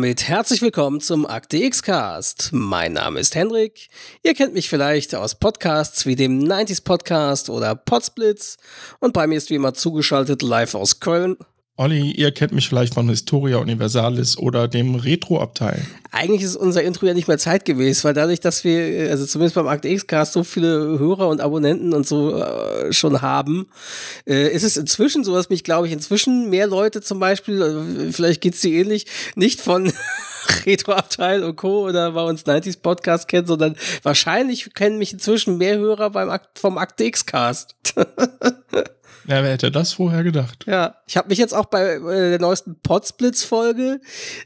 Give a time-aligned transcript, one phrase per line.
[0.00, 2.50] Damit herzlich willkommen zum Akte X Cast.
[2.52, 3.88] Mein Name ist Henrik.
[4.22, 8.58] Ihr kennt mich vielleicht aus Podcasts wie dem 90s Podcast oder Podsplitz.
[9.00, 11.36] Und bei mir ist wie immer zugeschaltet live aus Köln
[11.80, 15.80] Olli, ihr kennt mich vielleicht von Historia Universalis oder dem Retro-Abteil.
[16.10, 19.68] Eigentlich ist unser Intro ja nicht mehr zeitgemäß, weil dadurch, dass wir, also zumindest beim
[19.68, 23.68] Akt X-Cast, so viele Hörer und Abonnenten und so äh, schon haben,
[24.26, 28.12] äh, ist es inzwischen so, dass mich, glaube ich, inzwischen mehr Leute zum Beispiel, äh,
[28.12, 29.92] vielleicht geht's dir ähnlich, nicht von
[30.66, 31.86] Retro-Abteil und Co.
[31.86, 36.58] oder bei uns 90s Podcast kennen, sondern wahrscheinlich kennen mich inzwischen mehr Hörer beim Akt,
[36.58, 37.76] vom Akt X-Cast.
[39.28, 40.64] Ja, wer hätte das vorher gedacht?
[40.66, 44.00] Ja, ich habe mich jetzt auch bei äh, der neuesten Podsplitz-Folge,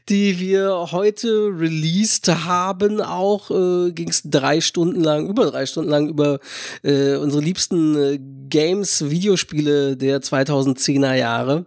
[0.09, 5.89] die wir heute released haben, auch äh, ging es drei Stunden lang, über drei Stunden
[5.89, 6.39] lang über
[6.83, 11.65] äh, unsere liebsten äh, Games, Videospiele der 2010er Jahre.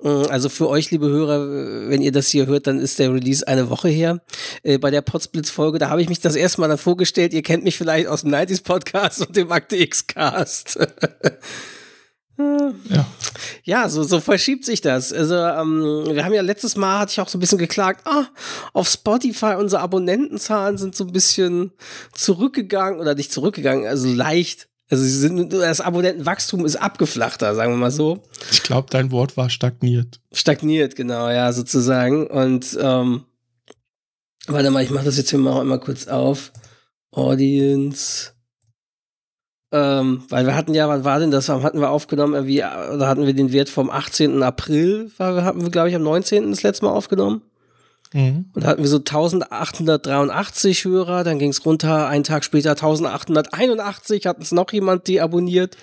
[0.00, 3.46] Äh, also für euch, liebe Hörer, wenn ihr das hier hört, dann ist der Release
[3.48, 4.20] eine Woche her.
[4.62, 7.34] Äh, bei der Podsplitz-Folge, da habe ich mich das erste Mal dann vorgestellt.
[7.34, 10.78] Ihr kennt mich vielleicht aus dem 90s Podcast und dem Akte X-Cast.
[12.38, 13.06] Ja.
[13.64, 15.12] Ja, so, so verschiebt sich das.
[15.12, 18.26] Also, ähm, wir haben ja letztes Mal, hatte ich auch so ein bisschen geklagt, ah,
[18.72, 21.72] auf Spotify unsere Abonnentenzahlen sind so ein bisschen
[22.12, 24.68] zurückgegangen oder nicht zurückgegangen, also leicht.
[24.88, 28.22] Also sie sind, das Abonnentenwachstum ist abgeflachter, sagen wir mal so.
[28.52, 30.20] Ich glaube, dein Wort war stagniert.
[30.32, 32.28] Stagniert, genau, ja, sozusagen.
[32.28, 33.24] Und ähm,
[34.46, 36.52] warte mal, ich mache das jetzt hier mal, mal kurz auf.
[37.10, 38.35] Audience.
[39.76, 41.50] Ähm, weil wir hatten ja, wann war denn das?
[41.50, 44.42] Hatten wir aufgenommen, irgendwie, oder hatten wir den Wert vom 18.
[44.42, 46.50] April, war, hatten wir, glaube ich, am 19.
[46.50, 47.42] das letzte Mal aufgenommen.
[48.14, 48.46] Mhm.
[48.54, 54.42] Und hatten wir so 1883 Hörer, dann ging es runter, einen Tag später 1881, hatten
[54.42, 55.76] es noch jemand deabonniert.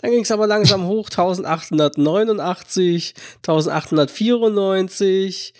[0.00, 5.54] Dann ging es aber langsam hoch, 1889, 1894,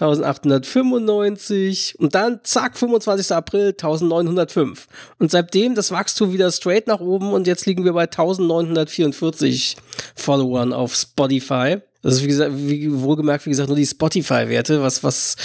[0.00, 3.32] 1895 und dann zack, 25.
[3.32, 4.88] April 1905.
[5.18, 9.76] Und seitdem das Wachstum wieder straight nach oben und jetzt liegen wir bei 1944
[10.16, 11.78] Followern auf Spotify.
[12.02, 15.36] Das ist wie gesagt, wie wohlgemerkt, wie gesagt, nur die Spotify-Werte, was, was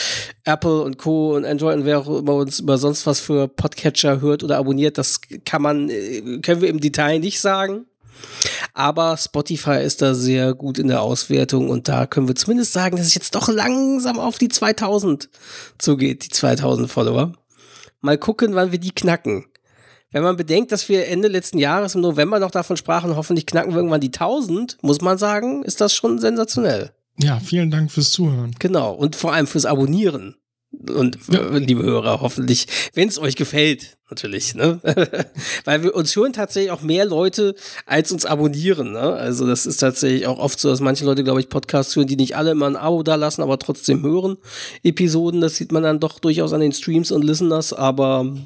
[0.43, 1.35] Apple und Co.
[1.35, 4.97] und Android und wer auch immer uns über sonst was für Podcatcher hört oder abonniert,
[4.97, 7.85] das kann man, äh, können wir im Detail nicht sagen.
[8.73, 12.97] Aber Spotify ist da sehr gut in der Auswertung und da können wir zumindest sagen,
[12.97, 15.29] dass es jetzt doch langsam auf die 2000
[15.77, 17.33] zugeht, die 2000 Follower.
[18.01, 19.45] Mal gucken, wann wir die knacken.
[20.11, 23.71] Wenn man bedenkt, dass wir Ende letzten Jahres im November noch davon sprachen, hoffentlich knacken
[23.71, 26.91] wir irgendwann die 1000, muss man sagen, ist das schon sensationell.
[27.21, 28.55] Ja, vielen Dank fürs Zuhören.
[28.59, 30.35] Genau, und vor allem fürs Abonnieren.
[30.71, 31.57] Und ja.
[31.57, 34.79] liebe Hörer, hoffentlich, wenn es euch gefällt, natürlich, ne?
[35.65, 37.55] Weil wir uns hören tatsächlich auch mehr Leute,
[37.87, 38.99] als uns abonnieren, ne?
[38.99, 42.15] Also das ist tatsächlich auch oft so, dass manche Leute, glaube ich, Podcasts hören, die
[42.15, 44.37] nicht alle immer ein Abo da lassen, aber trotzdem hören
[44.83, 45.41] Episoden.
[45.41, 48.37] Das sieht man dann doch durchaus an den Streams und Listeners, aber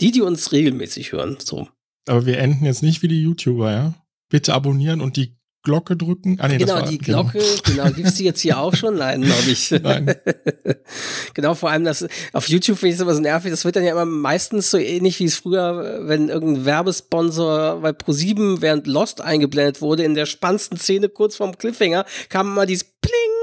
[0.00, 1.68] die, die uns regelmäßig hören, so.
[2.06, 3.94] Aber wir enden jetzt nicht wie die YouTuber, ja?
[4.28, 6.36] Bitte abonnieren und die Glocke drücken.
[6.38, 7.24] Ah, nee, genau, war, die genau.
[7.24, 8.98] Glocke, genau, genau gibt's die jetzt hier auch schon?
[8.98, 9.72] Nein, noch nicht.
[9.82, 10.14] Nein.
[11.34, 13.50] genau, vor allem das auf YouTube finde ich es immer so nervig.
[13.50, 17.90] Das wird dann ja immer meistens so ähnlich wie es früher, wenn irgendein Werbesponsor bei
[17.90, 22.84] Pro7 während Lost eingeblendet wurde, in der spannendsten Szene kurz vorm Cliffhanger, kam immer dieses
[22.84, 23.35] Pling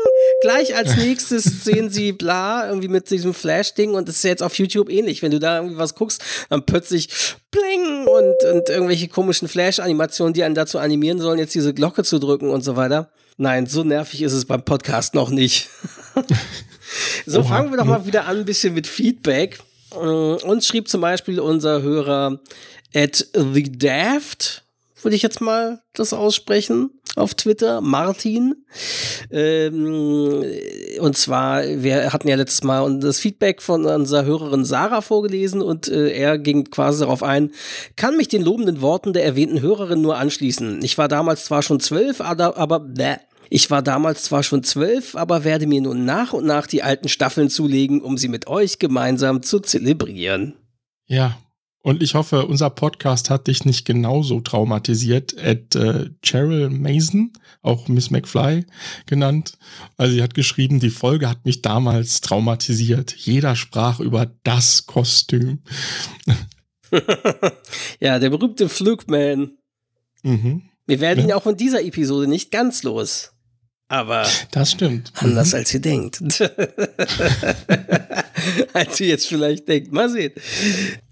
[0.43, 4.57] gleich als nächstes sehen sie bla, irgendwie mit diesem Flash-Ding und das ist jetzt auf
[4.59, 5.21] YouTube ähnlich.
[5.21, 7.09] Wenn du da irgendwie was guckst, dann plötzlich
[7.49, 12.19] bling und, und irgendwelche komischen Flash-Animationen, die einen dazu animieren sollen, jetzt diese Glocke zu
[12.19, 13.11] drücken und so weiter.
[13.37, 15.69] Nein, so nervig ist es beim Podcast noch nicht.
[17.25, 17.47] so, Oha.
[17.47, 19.59] fangen wir doch mal wieder an, ein bisschen mit Feedback.
[19.93, 22.39] Äh, uns schrieb zum Beispiel unser Hörer
[22.93, 24.65] at the Daft,
[25.01, 28.55] würde ich jetzt mal das aussprechen auf Twitter, Martin.
[29.31, 30.43] Ähm,
[30.99, 35.87] und zwar, wir hatten ja letztes Mal das Feedback von unserer Hörerin Sarah vorgelesen und
[35.87, 37.51] äh, er ging quasi darauf ein,
[37.95, 40.83] kann mich den lobenden Worten der erwähnten Hörerin nur anschließen.
[40.83, 43.17] Ich war damals zwar schon zwölf, aber, aber bäh,
[43.49, 47.09] Ich war damals zwar schon zwölf, aber werde mir nun nach und nach die alten
[47.09, 50.55] Staffeln zulegen, um sie mit euch gemeinsam zu zelebrieren.
[51.05, 51.37] Ja,
[51.83, 55.37] und ich hoffe, unser Podcast hat dich nicht genauso traumatisiert.
[55.37, 58.65] At äh, Cheryl Mason, auch Miss McFly
[59.05, 59.57] genannt.
[59.97, 63.13] Also sie hat geschrieben, die Folge hat mich damals traumatisiert.
[63.17, 65.59] Jeder sprach über das Kostüm.
[67.99, 69.57] ja, der berühmte Flugman.
[70.23, 70.69] Mhm.
[70.87, 71.25] Wir werden ja.
[71.25, 73.33] ihn auch in dieser Episode nicht ganz los.
[73.93, 75.13] Aber das stimmt.
[75.13, 75.57] Anders mhm.
[75.59, 76.19] als ihr denkt.
[78.73, 79.91] als ihr jetzt vielleicht denkt.
[79.91, 80.33] Mal sehen.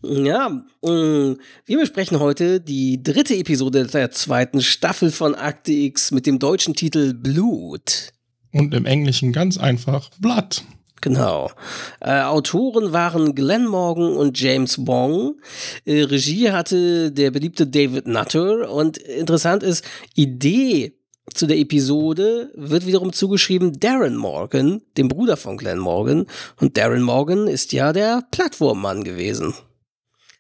[0.02, 1.38] Ja, mm,
[1.68, 6.74] wir besprechen heute die dritte Episode der zweiten Staffel von Akte X mit dem deutschen
[6.74, 8.14] Titel Blut.
[8.52, 10.64] Und im Englischen ganz einfach Blood.
[11.02, 11.52] Genau.
[12.00, 15.40] Äh, Autoren waren Glenn Morgan und James Wong.
[15.86, 18.72] Äh, Regie hatte der beliebte David Nutter.
[18.72, 19.86] Und interessant ist,
[20.16, 20.96] Idee
[21.34, 26.28] zu der Episode wird wiederum zugeschrieben Darren Morgan, dem Bruder von Glenn Morgan.
[26.60, 29.54] Und Darren Morgan ist ja der Plattformmann gewesen.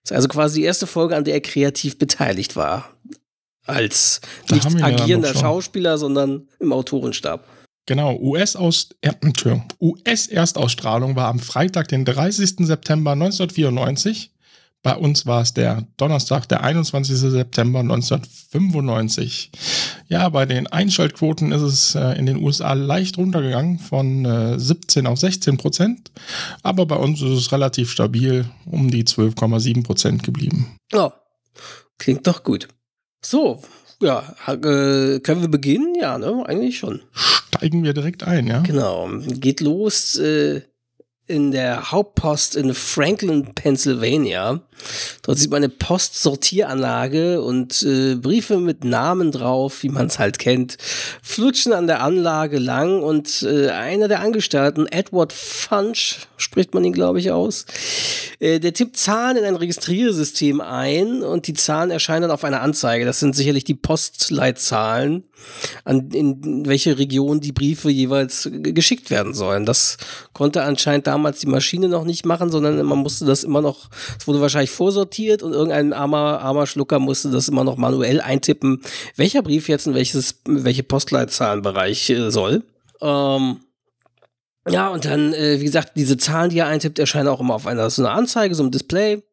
[0.04, 2.90] Das ist also quasi die erste Folge, an der er kreativ beteiligt war.
[3.66, 7.48] Als da nicht agierender Schauspieler, sondern im Autorenstab.
[7.86, 12.66] Genau, US-Erstausstrahlung US war am Freitag, den 30.
[12.66, 14.32] September 1994.
[14.84, 17.16] Bei uns war es der Donnerstag, der 21.
[17.16, 19.52] September 1995.
[20.08, 25.06] Ja, bei den Einschaltquoten ist es äh, in den USA leicht runtergegangen von äh, 17
[25.06, 26.12] auf 16 Prozent.
[26.64, 30.76] Aber bei uns ist es relativ stabil um die 12,7 Prozent geblieben.
[30.94, 31.12] Oh,
[32.00, 32.68] klingt doch gut.
[33.24, 33.62] So,
[34.02, 35.94] ja, äh, können wir beginnen?
[35.94, 37.02] Ja, ne, eigentlich schon.
[37.14, 38.62] Steigen wir direkt ein, ja?
[38.62, 40.18] Genau, geht los.
[40.18, 40.64] Äh,
[41.28, 44.60] in der Hauptpost in Franklin, Pennsylvania.
[45.22, 50.40] Dort sieht man eine Postsortieranlage und äh, Briefe mit Namen drauf, wie man es halt
[50.40, 50.78] kennt,
[51.22, 56.94] flutschen an der Anlage lang und äh, einer der Angestellten, Edward Funch, spricht man ihn
[56.94, 57.66] glaube ich aus,
[58.40, 62.62] äh, der tippt Zahlen in ein Registriersystem ein und die Zahlen erscheinen dann auf einer
[62.62, 63.06] Anzeige.
[63.06, 65.24] Das sind sicherlich die Postleitzahlen,
[65.86, 69.66] an, in welche Region die Briefe jeweils geschickt werden sollen.
[69.66, 69.98] Das
[70.34, 73.90] konnte anscheinend damals die Maschine noch nicht machen, sondern man musste das immer noch,
[74.20, 78.82] es wurde wahrscheinlich vorsortiert und irgendein armer, armer Schlucker musste das immer noch manuell eintippen,
[79.16, 82.64] welcher Brief jetzt in welches, welche Postleitzahlenbereich äh, soll.
[83.02, 83.60] Ähm,
[84.70, 87.68] ja, und dann, äh, wie gesagt, diese Zahlen, die er eintippt, erscheinen auch immer auf
[87.68, 89.24] einer so einer Anzeige, so einem Display.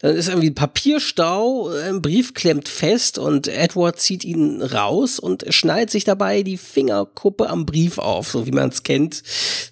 [0.00, 5.44] Dann ist irgendwie ein Papierstau, ein Brief klemmt fest und Edward zieht ihn raus und
[5.48, 9.22] schneidet sich dabei die Fingerkuppe am Brief auf, so wie man es kennt.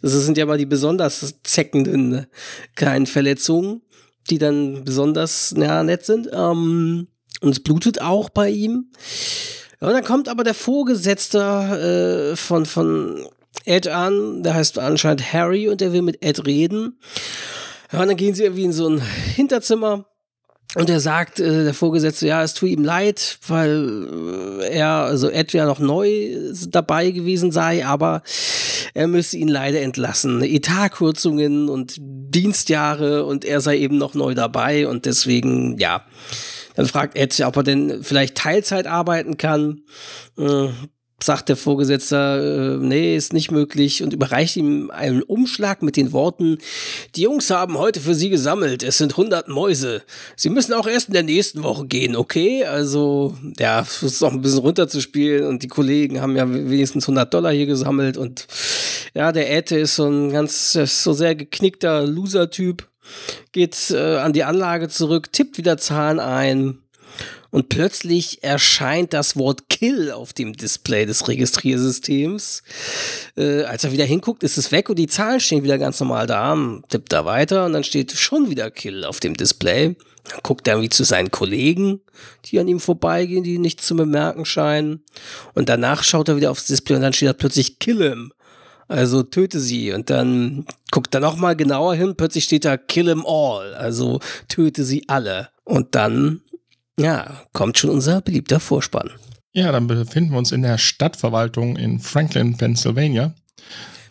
[0.02, 2.26] Das sind ja mal die besonders zeckenden
[2.74, 3.82] kleinen Verletzungen,
[4.30, 6.28] die dann besonders ja, nett sind.
[6.32, 7.08] Ähm,
[7.40, 8.90] und es blutet auch bei ihm.
[9.80, 13.28] Und dann kommt aber der Vorgesetzte äh, von, von
[13.64, 16.98] Ed an, der heißt anscheinend Harry und der will mit Ed reden.
[17.92, 20.06] Ja, und dann gehen sie irgendwie in so ein Hinterzimmer
[20.76, 25.30] und er sagt, äh, der Vorgesetzte, ja, es tut ihm leid, weil äh, er, also
[25.30, 26.36] Ed ja noch neu
[26.68, 28.22] dabei gewesen sei, aber
[28.92, 30.42] er müsse ihn leider entlassen.
[30.42, 36.02] Etatkürzungen und Dienstjahre und er sei eben noch neu dabei und deswegen, ja.
[36.74, 39.82] Dann fragt Ed, ob er denn vielleicht Teilzeit arbeiten kann.
[40.36, 40.70] Äh,
[41.24, 46.12] sagt der Vorgesetzte, äh, nee, ist nicht möglich und überreicht ihm einen Umschlag mit den
[46.12, 46.58] Worten,
[47.16, 50.02] die Jungs haben heute für Sie gesammelt, es sind 100 Mäuse.
[50.36, 52.64] Sie müssen auch erst in der nächsten Woche gehen, okay?
[52.64, 57.32] Also, ja, es ist noch ein bisschen runterzuspielen und die Kollegen haben ja wenigstens 100
[57.32, 58.46] Dollar hier gesammelt und
[59.14, 62.88] ja, der Ete ist so ein ganz, so sehr geknickter Loser-Typ,
[63.52, 66.78] geht äh, an die Anlage zurück, tippt wieder Zahlen ein,
[67.54, 72.64] und plötzlich erscheint das Wort Kill auf dem Display des Registriersystems.
[73.36, 76.26] Äh, als er wieder hinguckt, ist es weg und die Zahlen stehen wieder ganz normal
[76.26, 76.58] da.
[76.88, 79.94] Tippt da weiter und dann steht schon wieder Kill auf dem Display.
[80.24, 82.00] Dann guckt er irgendwie zu seinen Kollegen,
[82.46, 85.04] die an ihm vorbeigehen, die nichts zu bemerken scheinen.
[85.54, 88.32] Und danach schaut er wieder aufs Display und dann steht da plötzlich Kill him.
[88.88, 89.92] Also töte sie.
[89.92, 92.16] Und dann guckt er nochmal genauer hin.
[92.16, 93.74] Plötzlich steht da Kill him all.
[93.74, 94.18] Also
[94.48, 95.50] töte sie alle.
[95.62, 96.40] Und dann
[96.98, 99.10] ja, kommt schon unser beliebter Vorspann.
[99.52, 103.34] Ja, dann befinden wir uns in der Stadtverwaltung in Franklin, Pennsylvania.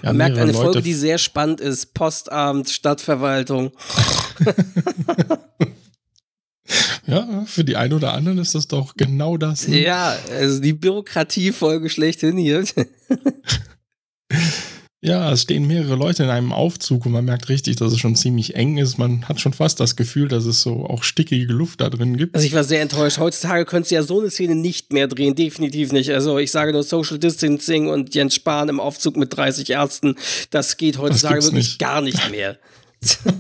[0.02, 1.94] Ja, Man merkt eine Leute Folge, die sehr spannend ist.
[1.94, 3.72] Postamt, Stadtverwaltung.
[7.08, 9.68] ja, für die einen oder anderen ist das doch genau das.
[9.68, 9.82] Ne?
[9.82, 12.63] Ja, also die Bürokratiefolge schlechthin hier.
[15.05, 18.15] Ja, es stehen mehrere Leute in einem Aufzug und man merkt richtig, dass es schon
[18.15, 18.98] ziemlich eng ist.
[18.98, 22.36] Man hat schon fast das Gefühl, dass es so auch stickige Luft da drin gibt.
[22.36, 23.17] Also ich war sehr enttäuscht.
[23.17, 26.12] Heutzutage könntest du ja so eine Szene nicht mehr drehen, definitiv nicht.
[26.12, 30.15] Also ich sage nur Social Distancing und Jens Spahn im Aufzug mit 30 Ärzten,
[30.51, 31.79] das geht heutzutage das wirklich nicht.
[31.79, 32.57] gar nicht mehr.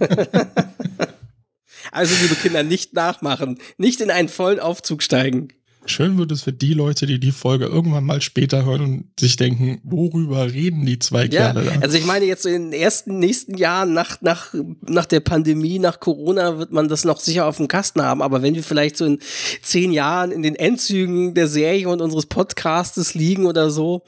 [1.93, 5.47] also liebe Kinder, nicht nachmachen, nicht in einen vollen Aufzug steigen.
[5.85, 9.35] Schön wird es für die Leute, die die Folge irgendwann mal später hören und sich
[9.35, 11.81] denken, worüber reden die zwei ja, Kerle da?
[11.81, 15.99] Also ich meine jetzt in den ersten, nächsten Jahren nach, nach, nach der Pandemie, nach
[15.99, 18.21] Corona wird man das noch sicher auf dem Kasten haben.
[18.21, 19.19] Aber wenn wir vielleicht so in
[19.61, 24.03] zehn Jahren in den Endzügen der Serie und unseres Podcastes liegen oder so,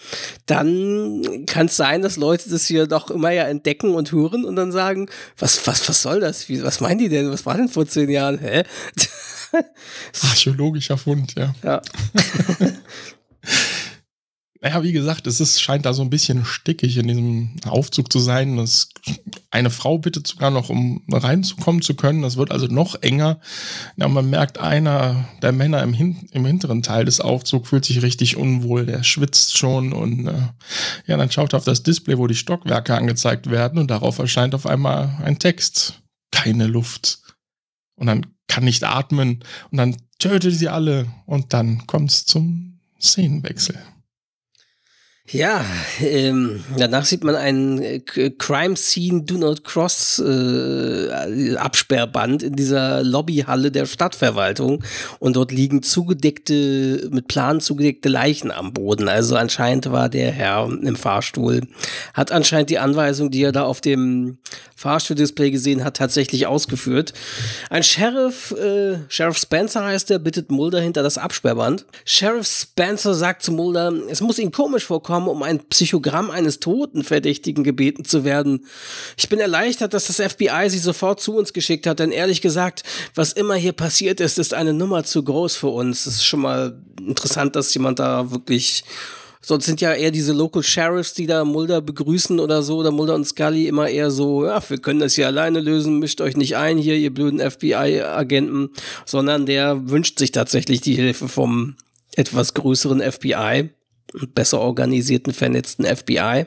[0.45, 4.55] dann kann es sein, dass Leute das hier doch immer ja entdecken und hören und
[4.55, 6.47] dann sagen, was, was, was soll das?
[6.47, 7.31] Wie, was meinen die denn?
[7.31, 8.39] Was war denn vor zehn Jahren?
[8.39, 8.63] Hä?
[10.23, 11.53] Archäologischer Fund, ja.
[11.65, 11.81] Ja.
[14.61, 18.19] naja, wie gesagt, es ist, scheint da so ein bisschen stickig in diesem Aufzug zu
[18.19, 18.55] sein.
[18.57, 18.89] Das,
[19.49, 22.21] eine Frau bittet sogar noch, um reinzukommen zu können.
[22.21, 23.39] Das wird also noch enger.
[23.97, 28.03] Ja, man merkt, einer der Männer im, hin, im hinteren Teil des Aufzugs fühlt sich
[28.03, 28.85] richtig unwohl.
[28.85, 30.33] Der schwitzt schon und äh,
[31.07, 34.53] ja, dann schaut er auf das Display, wo die Stockwerke angezeigt werden und darauf erscheint
[34.53, 36.03] auf einmal ein Text.
[36.31, 37.24] Keine Luft.
[37.95, 42.79] Und dann kann nicht atmen und dann tötet sie alle und dann kommt es zum
[42.99, 43.77] Szenenwechsel.
[45.31, 45.65] Ja,
[46.01, 53.03] ähm, danach sieht man einen äh, Crime Scene Do Not Cross äh, Absperrband in dieser
[53.03, 54.83] Lobbyhalle der Stadtverwaltung
[55.17, 59.09] und dort liegen zugedeckte, mit Plan zugedeckte Leichen am Boden.
[59.09, 61.61] Also anscheinend war der Herr im Fahrstuhl,
[62.13, 64.37] hat anscheinend die Anweisung, die er da auf dem
[64.75, 67.13] Fahrstuhldisplay gesehen hat, tatsächlich ausgeführt.
[67.71, 71.85] Ein Sheriff, äh, Sheriff Spencer heißt er, bittet Mulder hinter das Absperrband.
[72.03, 76.59] Sheriff Spencer sagt zu Mulder, es muss ihm komisch vorkommen, bekommen, um ein Psychogramm eines
[76.59, 78.65] toten Verdächtigen gebeten zu werden.
[79.17, 82.83] Ich bin erleichtert, dass das FBI sie sofort zu uns geschickt hat, denn ehrlich gesagt,
[83.13, 86.05] was immer hier passiert ist, ist eine Nummer zu groß für uns.
[86.05, 88.83] Es ist schon mal interessant, dass jemand da wirklich
[89.47, 93.13] Sonst sind ja eher diese Local Sheriffs, die da Mulder begrüßen oder so, oder Mulder
[93.13, 96.57] und Scully immer eher so, ja, wir können das hier alleine lösen, mischt euch nicht
[96.57, 98.71] ein hier, ihr blöden FBI-Agenten,
[99.05, 101.75] sondern der wünscht sich tatsächlich die Hilfe vom
[102.15, 103.69] etwas größeren FBI
[104.33, 106.45] besser organisierten, vernetzten FBI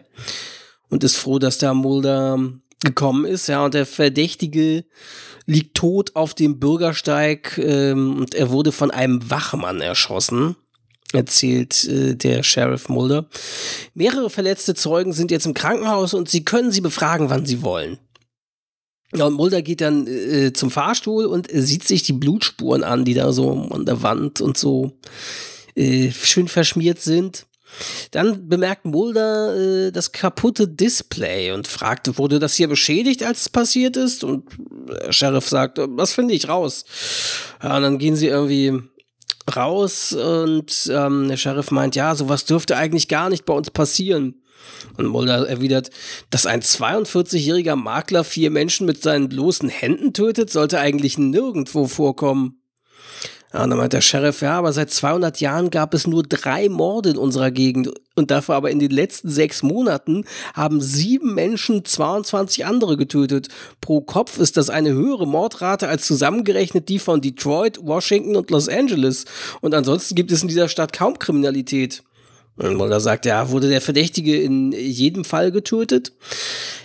[0.88, 2.38] und ist froh, dass der Mulder
[2.84, 4.84] gekommen ist, ja, und der Verdächtige
[5.46, 10.56] liegt tot auf dem Bürgersteig ähm, und er wurde von einem Wachmann erschossen,
[11.12, 13.28] erzählt äh, der Sheriff Mulder.
[13.94, 17.98] Mehrere verletzte Zeugen sind jetzt im Krankenhaus und sie können sie befragen, wann sie wollen.
[19.14, 23.14] Ja, und Mulder geht dann äh, zum Fahrstuhl und sieht sich die Blutspuren an, die
[23.14, 24.92] da so an der Wand und so
[25.74, 27.46] äh, schön verschmiert sind.
[28.10, 33.48] Dann bemerkt Mulder äh, das kaputte Display und fragt, wurde das hier beschädigt, als es
[33.48, 34.24] passiert ist?
[34.24, 34.44] Und
[34.88, 36.84] der Sheriff sagt, was finde ich raus?
[37.62, 38.80] Ja, und dann gehen sie irgendwie
[39.56, 44.42] raus und ähm, der Sheriff meint, ja, sowas dürfte eigentlich gar nicht bei uns passieren.
[44.96, 45.90] Und Mulder erwidert,
[46.30, 52.57] dass ein 42-jähriger Makler vier Menschen mit seinen bloßen Händen tötet, sollte eigentlich nirgendwo vorkommen.
[53.52, 56.68] Ja, und dann meint der Sheriff, ja, aber seit 200 Jahren gab es nur drei
[56.68, 61.84] Morde in unserer Gegend und dafür aber in den letzten sechs Monaten haben sieben Menschen
[61.84, 63.48] 22 andere getötet.
[63.80, 68.68] Pro Kopf ist das eine höhere Mordrate als zusammengerechnet die von Detroit, Washington und Los
[68.68, 69.24] Angeles.
[69.62, 72.02] Und ansonsten gibt es in dieser Stadt kaum Kriminalität.
[72.58, 76.12] Mulder sagt, ja, wurde der Verdächtige in jedem Fall getötet?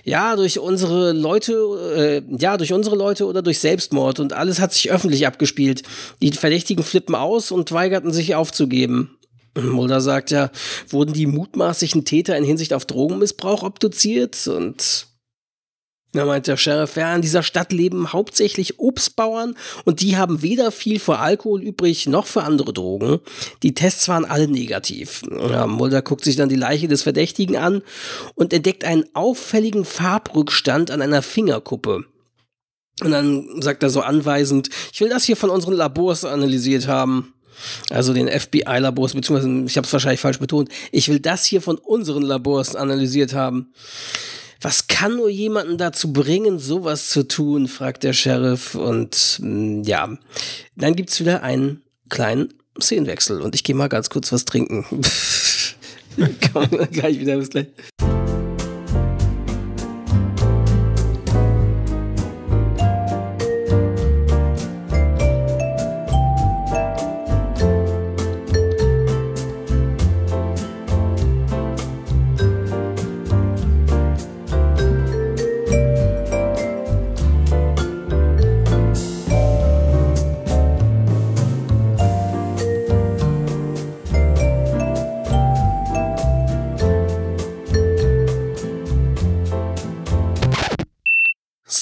[0.04, 1.54] Ja, durch unsere Leute,
[1.96, 5.84] äh, ja, durch unsere Leute oder durch Selbstmord und alles hat sich öffentlich abgespielt.
[6.22, 9.18] Die Verdächtigen flippen aus und weigerten sich aufzugeben.
[9.56, 10.52] Mulder sagt ja,
[10.90, 15.08] wurden die mutmaßlichen Täter in Hinsicht auf Drogenmissbrauch obduziert und
[16.14, 20.72] da meint der Sheriff, ja, in dieser Stadt leben hauptsächlich Obstbauern und die haben weder
[20.72, 23.20] viel für Alkohol übrig noch für andere Drogen.
[23.64, 25.24] Die Tests waren alle negativ.
[25.32, 27.82] Ja, Mulder guckt sich dann die Leiche des Verdächtigen an
[28.36, 32.06] und entdeckt einen auffälligen Farbrückstand an einer Fingerkuppe.
[33.02, 37.34] Und dann sagt er so anweisend, ich will das hier von unseren Labors analysiert haben.
[37.90, 40.70] Also den FBI-Labors, beziehungsweise ich habe es wahrscheinlich falsch betont.
[40.92, 43.74] Ich will das hier von unseren Labors analysiert haben.
[44.64, 47.68] Was kann nur jemanden dazu bringen, sowas zu tun?
[47.68, 48.76] fragt der Sheriff.
[48.76, 50.18] Und mh, mm, ja,
[50.78, 53.42] dann gibt's wieder einen kleinen Szenenwechsel.
[53.42, 54.86] Und ich gehe mal ganz kurz was trinken.
[56.54, 57.68] Kommen wir gleich wieder, bis gleich.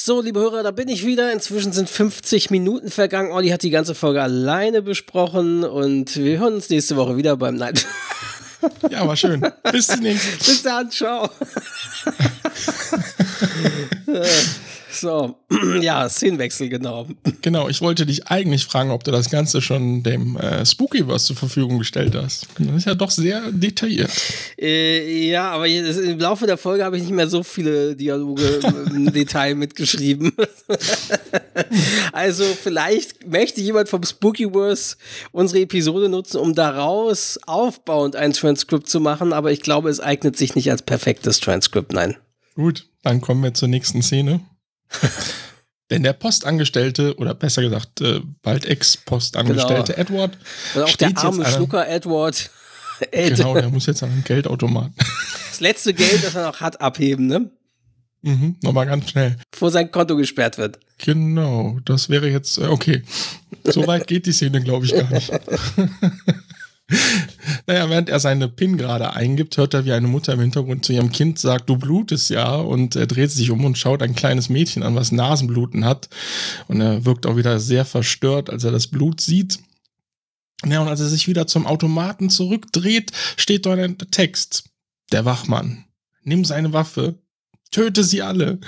[0.04, 1.32] So, liebe Hörer, da bin ich wieder.
[1.32, 3.32] Inzwischen sind 50 Minuten vergangen.
[3.32, 7.56] Olli hat die ganze Folge alleine besprochen und wir hören uns nächste Woche wieder beim
[7.56, 7.86] Night.
[8.90, 9.46] Ja, war schön.
[9.72, 10.38] Bis zum nächsten.
[10.40, 11.30] Bis dann, ciao.
[14.92, 15.38] So,
[15.82, 17.08] ja, Szenenwechsel, genau.
[17.42, 21.36] Genau, ich wollte dich eigentlich fragen, ob du das Ganze schon dem äh, Spookyverse zur
[21.38, 22.48] Verfügung gestellt hast.
[22.60, 24.12] Das ist ja doch sehr detailliert.
[24.60, 28.60] Äh, ja, aber im Laufe der Folge habe ich nicht mehr so viele Dialoge
[28.94, 30.34] im Detail mitgeschrieben.
[32.12, 34.98] also vielleicht möchte jemand vom Spookyverse
[35.32, 40.38] unsere Episode nutzen, um daraus aufbauend ein Transkript zu machen, aber ich glaube, es eignet
[40.38, 42.18] sich nicht als perfektes Transkript, nein.
[42.56, 44.42] Gut, dann kommen wir zur nächsten Szene.
[45.92, 50.00] Denn der Postangestellte, oder besser gesagt, äh, bald Ex-Postangestellte genau.
[50.00, 50.38] Edward.
[50.74, 52.50] Oder auch der arme Schlucker Edward.
[53.12, 54.96] genau, der muss jetzt an den Geldautomaten.
[55.52, 57.52] Das letzte Geld, das er noch hat, abheben, ne?
[58.22, 59.36] Mhm, nochmal ganz schnell.
[59.52, 60.80] Bevor sein Konto gesperrt wird.
[60.98, 63.04] Genau, das wäre jetzt, äh, okay.
[63.66, 65.30] So weit geht die Szene, glaube ich, gar nicht.
[67.68, 70.94] naja, während er seine PIN gerade eingibt, hört er, wie eine Mutter im Hintergrund zu
[70.94, 72.56] ihrem Kind sagt, du blutest ja.
[72.56, 76.10] Und er dreht sich um und schaut ein kleines Mädchen an, was Nasenbluten hat.
[76.68, 79.60] Und er wirkt auch wieder sehr verstört, als er das Blut sieht.
[80.66, 84.66] Ja, und als er sich wieder zum Automaten zurückdreht, steht dort ein Text.
[85.12, 85.86] Der Wachmann.
[86.24, 87.16] Nimm seine Waffe,
[87.72, 88.60] töte sie alle.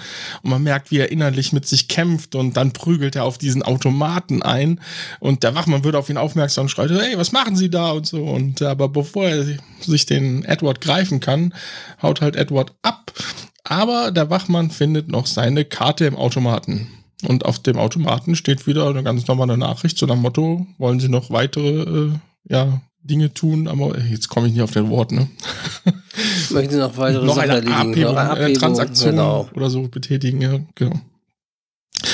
[0.42, 3.62] Und man merkt, wie er innerlich mit sich kämpft und dann prügelt er auf diesen
[3.62, 4.80] Automaten ein
[5.20, 8.08] und der Wachmann wird auf ihn aufmerksam und schreit, hey, was machen Sie da und
[8.08, 8.24] so.
[8.24, 9.46] Und aber bevor er
[9.80, 11.54] sich den Edward greifen kann,
[12.02, 13.12] haut halt Edward ab.
[13.64, 16.88] Aber der Wachmann findet noch seine Karte im Automaten.
[17.26, 21.08] Und auf dem Automaten steht wieder eine ganz normale Nachricht zu dem Motto, wollen Sie
[21.08, 22.12] noch weitere äh,
[22.50, 25.28] ja, Dinge tun, aber jetzt komme ich nicht auf den Wort, ne?
[26.52, 29.50] Möchten Sie noch weitere noch eine Abhebung, eine Transaktion genau.
[29.56, 31.00] oder so betätigen, ja, genau.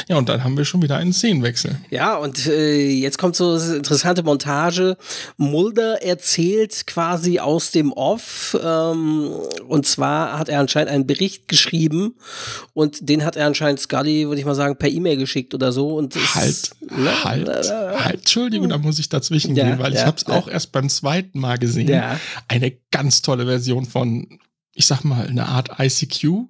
[0.07, 1.77] Ja, und dann haben wir schon wieder einen Szenenwechsel.
[1.89, 4.97] Ja, und äh, jetzt kommt so eine interessante Montage.
[5.37, 8.57] Mulder erzählt quasi aus dem Off.
[8.63, 9.29] Ähm,
[9.67, 12.15] und zwar hat er anscheinend einen Bericht geschrieben
[12.73, 15.95] und den hat er anscheinend Scully, würde ich mal sagen, per E-Mail geschickt oder so.
[15.95, 20.05] Und halt, ne, halt, halt, Entschuldigung, da muss ich dazwischen ja, gehen, weil ja, ich
[20.05, 20.35] habe es ja.
[20.35, 22.01] auch erst beim zweiten Mal gesehen.
[22.47, 24.39] Eine ganz tolle Version von
[24.73, 26.47] ich sag mal, eine Art ICQ,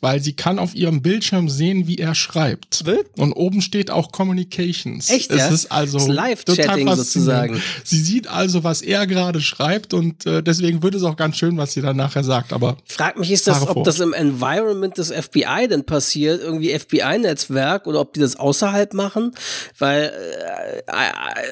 [0.00, 2.82] weil sie kann auf ihrem Bildschirm sehen, wie er schreibt.
[3.16, 5.10] Und oben steht auch Communications.
[5.10, 5.46] Echt, ja?
[5.46, 7.62] Es ist also Live-Chatting sozusagen.
[7.84, 11.56] Sie sieht also, was er gerade schreibt und äh, deswegen wird es auch ganz schön,
[11.58, 12.52] was sie dann nachher sagt.
[12.52, 17.86] Aber frag mich, ist das, ob das im Environment des FBI denn passiert, irgendwie FBI-Netzwerk
[17.86, 19.32] oder ob die das außerhalb machen,
[19.78, 20.12] weil
[20.86, 20.92] äh,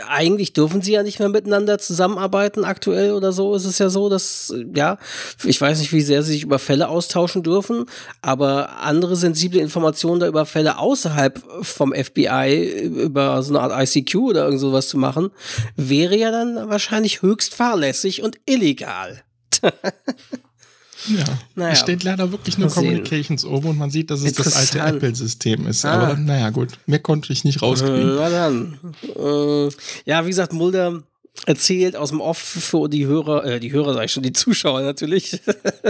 [0.08, 3.54] eigentlich dürfen sie ja nicht mehr miteinander zusammenarbeiten aktuell oder so.
[3.54, 4.98] Ist es ja so, dass ja,
[5.44, 7.86] ich weiß nicht, wie sehr sie sich über Fälle austauschen dürfen,
[8.22, 14.16] aber andere sensible Informationen da über Fälle außerhalb vom FBI, über so eine Art ICQ
[14.16, 15.30] oder irgend sowas zu machen,
[15.76, 19.22] wäre ja dann wahrscheinlich höchst fahrlässig und illegal.
[19.62, 24.54] Ja, naja, es steht leider wirklich nur Communications oben und man sieht, dass es das
[24.54, 25.84] alte Apple-System ist.
[25.84, 25.92] Ah.
[25.92, 28.16] Aber naja, gut, mehr konnte ich nicht rauskriegen.
[28.16, 28.78] Na dann.
[29.16, 29.68] Äh,
[30.04, 31.02] ja, wie gesagt, Mulder
[31.46, 34.82] erzählt aus dem Off für die Hörer, äh, die Hörer sage ich schon, die Zuschauer
[34.82, 35.40] natürlich.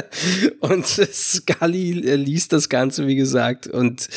[0.61, 3.67] und Scully äh, liest das Ganze, wie gesagt.
[3.67, 4.09] Und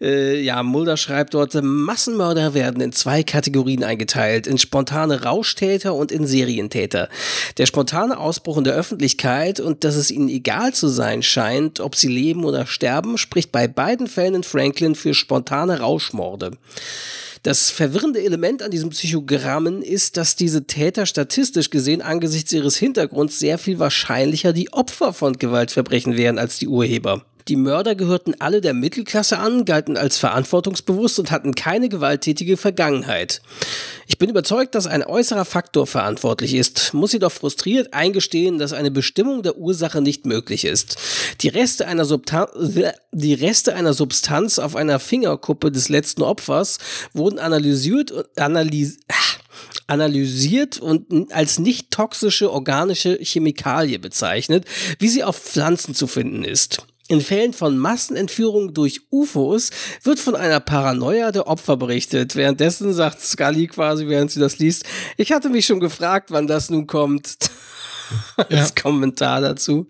[0.00, 6.12] äh, ja, Mulder schreibt dort, Massenmörder werden in zwei Kategorien eingeteilt, in spontane Rauschtäter und
[6.12, 7.08] in Serientäter.
[7.58, 11.96] Der spontane Ausbruch in der Öffentlichkeit und dass es ihnen egal zu sein scheint, ob
[11.96, 16.52] sie leben oder sterben, spricht bei beiden Fällen in Franklin für spontane Rauschmorde.
[17.42, 23.38] Das verwirrende Element an diesem Psychogrammen ist, dass diese Täter statistisch gesehen angesichts ihres Hintergrunds
[23.38, 27.24] sehr viel wahrscheinlicher die Opfer von Gewaltverbrechen wären als die Urheber.
[27.48, 33.42] Die Mörder gehörten alle der Mittelklasse an, galten als verantwortungsbewusst und hatten keine gewalttätige Vergangenheit.
[34.06, 38.90] Ich bin überzeugt, dass ein äußerer Faktor verantwortlich ist, muss jedoch frustriert eingestehen, dass eine
[38.90, 40.96] Bestimmung der Ursache nicht möglich ist.
[41.40, 42.48] Die Reste einer, Subtan
[43.12, 46.78] die Reste einer Substanz auf einer Fingerkuppe des letzten Opfers
[47.12, 49.00] wurden analysiert und analysiert
[49.86, 54.64] analysiert und als nicht toxische organische Chemikalie bezeichnet,
[54.98, 56.86] wie sie auf Pflanzen zu finden ist.
[57.10, 59.70] In Fällen von Massenentführungen durch UFOs
[60.04, 62.36] wird von einer Paranoia der Opfer berichtet.
[62.36, 64.84] Währenddessen sagt Scully quasi, während sie das liest,
[65.16, 67.34] ich hatte mich schon gefragt, wann das nun kommt.
[68.36, 68.82] Als ja.
[68.82, 69.86] Kommentar dazu.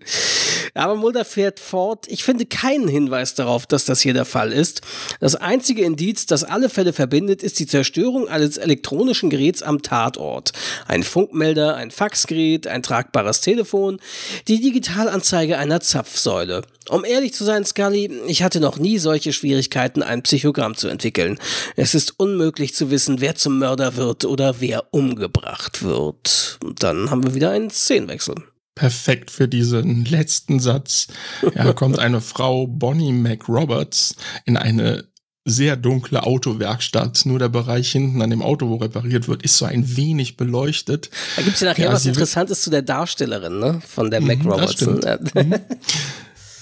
[0.73, 2.05] Aber Mulder fährt fort.
[2.07, 4.81] Ich finde keinen Hinweis darauf, dass das hier der Fall ist.
[5.19, 10.53] Das einzige Indiz, das alle Fälle verbindet, ist die Zerstörung eines elektronischen Geräts am Tatort.
[10.87, 13.99] Ein Funkmelder, ein Faxgerät, ein tragbares Telefon,
[14.47, 16.63] die Digitalanzeige einer Zapfsäule.
[16.89, 21.37] Um ehrlich zu sein, Scully, ich hatte noch nie solche Schwierigkeiten, ein Psychogramm zu entwickeln.
[21.75, 26.57] Es ist unmöglich zu wissen, wer zum Mörder wird oder wer umgebracht wird.
[26.63, 27.69] Und dann haben wir wieder einen
[28.19, 28.35] Szenenwechsel
[28.73, 31.07] perfekt für diesen letzten Satz.
[31.55, 35.09] Ja, kommt eine Frau, Bonnie McRoberts, in eine
[35.43, 37.25] sehr dunkle Autowerkstatt.
[37.25, 41.09] Nur der Bereich hinten an dem Auto, wo repariert wird, ist so ein wenig beleuchtet.
[41.35, 43.81] Da gibt es ja nachher ja, was Interessantes zu der Darstellerin, ne?
[43.85, 44.87] Von der mhm, McRoberts.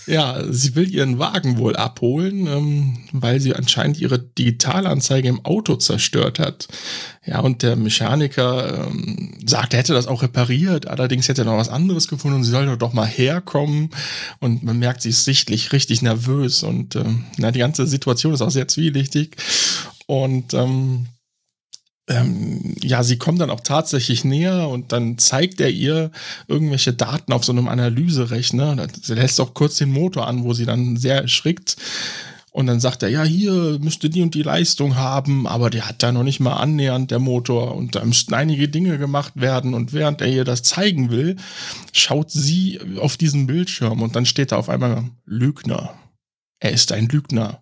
[0.10, 5.76] Ja, sie will ihren Wagen wohl abholen, ähm, weil sie anscheinend ihre Digitalanzeige im Auto
[5.76, 6.68] zerstört hat.
[7.24, 11.58] Ja, und der Mechaniker ähm, sagt, er hätte das auch repariert, allerdings hätte er noch
[11.58, 13.92] was anderes gefunden und sie soll doch mal herkommen.
[14.40, 18.42] Und man merkt, sie ist sichtlich richtig nervös und ähm, na, die ganze Situation ist
[18.42, 19.36] auch sehr zwielichtig.
[20.08, 21.06] Und ähm,
[22.10, 26.12] ähm, ja, sie kommt dann auch tatsächlich näher und dann zeigt er ihr
[26.48, 28.88] irgendwelche Daten auf so einem Analyserechner.
[29.02, 31.78] Sie lässt auch kurz den Motor an, wo sie dann sehr erschrickt.
[32.52, 36.02] Und dann sagt er, ja, hier müsste die und die Leistung haben, aber der hat
[36.02, 39.76] da noch nicht mal annähernd der Motor und da müssten einige Dinge gemacht werden.
[39.76, 41.36] Und während er ihr das zeigen will,
[41.94, 45.94] schaut sie auf diesen Bildschirm und dann steht da auf einmal Lügner.
[46.60, 47.62] Er ist ein Lügner.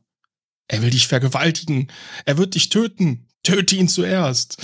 [0.69, 1.89] Er will dich vergewaltigen.
[2.25, 4.57] Er wird dich töten töte ihn zuerst.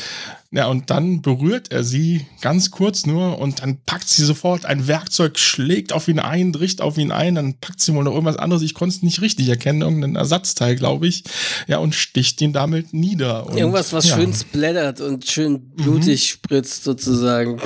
[0.51, 4.88] Ja, und dann berührt er sie ganz kurz nur und dann packt sie sofort ein
[4.88, 8.38] Werkzeug, schlägt auf ihn ein, bricht auf ihn ein, dann packt sie wohl noch irgendwas
[8.38, 11.23] anderes, ich konnte es nicht richtig erkennen, irgendein Ersatzteil, glaube ich,
[11.67, 13.47] ja, und sticht ihn damit nieder.
[13.47, 14.15] Und, irgendwas, was ja.
[14.15, 16.27] schön splattert und schön blutig mhm.
[16.27, 17.59] spritzt, sozusagen.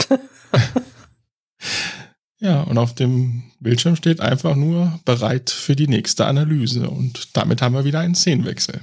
[2.40, 7.62] ja, und auf dem Bildschirm steht einfach nur bereit für die nächste Analyse und damit
[7.62, 8.80] haben wir wieder einen Szenenwechsel.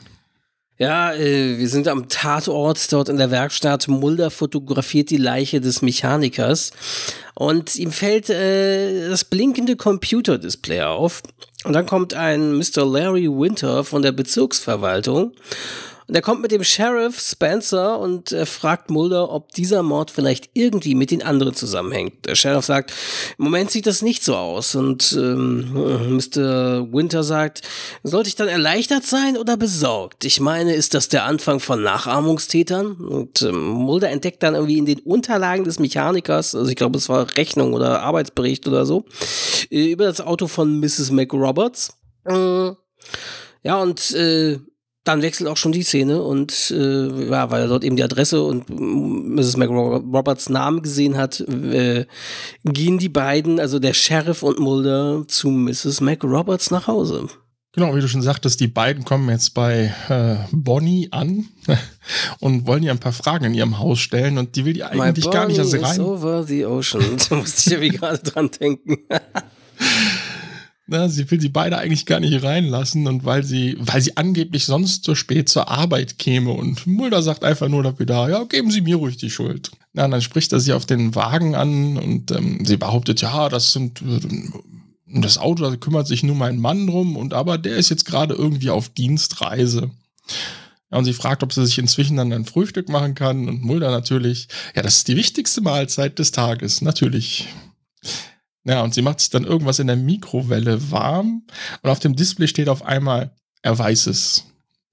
[0.77, 3.87] Ja, äh, wir sind am Tatort dort in der Werkstatt.
[3.87, 6.73] Mulder fotografiert die Leiche des Mechanikers
[7.35, 11.23] und ihm fällt äh, das blinkende Computerdisplay auf.
[11.65, 12.85] Und dann kommt ein Mr.
[12.85, 15.33] Larry Winter von der Bezirksverwaltung
[16.07, 20.51] und er kommt mit dem Sheriff Spencer und äh, fragt Mulder, ob dieser Mord vielleicht
[20.53, 22.27] irgendwie mit den anderen zusammenhängt.
[22.27, 22.93] Der Sheriff sagt,
[23.39, 24.75] im Moment sieht das nicht so aus.
[24.75, 26.93] Und ähm, Mr.
[26.93, 27.63] Winter sagt,
[28.03, 30.25] sollte ich dann erleichtert sein oder besorgt?
[30.25, 32.97] Ich meine, ist das der Anfang von Nachahmungstätern?
[32.97, 37.09] Und ähm, Mulder entdeckt dann irgendwie in den Unterlagen des Mechanikers, also ich glaube, es
[37.09, 39.07] war Rechnung oder Arbeitsbericht oder so,
[39.71, 41.11] äh, über das Auto von Mrs.
[41.11, 41.97] McRoberts.
[42.27, 42.73] Äh,
[43.63, 44.59] ja, und äh,
[45.05, 48.43] dann wechselt auch schon die Szene und äh, ja, weil er dort eben die Adresse
[48.43, 49.59] und Mrs.
[49.59, 52.07] McRoberts Namen gesehen hat, äh,
[52.65, 56.01] gehen die beiden, also der Sheriff und Mulder, zu Mrs.
[56.01, 57.29] McRoberts nach Hause.
[57.75, 61.49] Genau, wie du schon sagtest, die beiden kommen jetzt bei äh, Bonnie an
[62.41, 65.29] und wollen ihr ein paar Fragen in ihrem Haus stellen und die will die eigentlich
[65.31, 66.01] gar nicht erst rein.
[66.01, 67.05] over the ocean.
[67.29, 68.99] da musste ich ja wie gerade dran denken.
[70.87, 74.67] Na, sie will sie beide eigentlich gar nicht reinlassen und weil sie, weil sie angeblich
[74.67, 78.71] sonst so spät zur Arbeit käme und Mulder sagt einfach nur dafür da, ja, geben
[78.71, 79.71] Sie mir ruhig die Schuld.
[79.95, 83.73] Na, dann spricht er sie auf den Wagen an und ähm, sie behauptet, ja, das
[83.73, 84.21] sind äh,
[85.07, 88.35] das Auto, da kümmert sich nur mein Mann drum und aber der ist jetzt gerade
[88.35, 89.91] irgendwie auf Dienstreise.
[90.91, 93.91] Ja, und sie fragt, ob sie sich inzwischen dann ein Frühstück machen kann und Mulder
[93.91, 97.49] natürlich, ja, das ist die wichtigste Mahlzeit des Tages, natürlich.
[98.65, 101.43] Ja, und sie macht sich dann irgendwas in der Mikrowelle warm
[101.83, 103.31] und auf dem Display steht auf einmal,
[103.63, 104.47] er weiß es.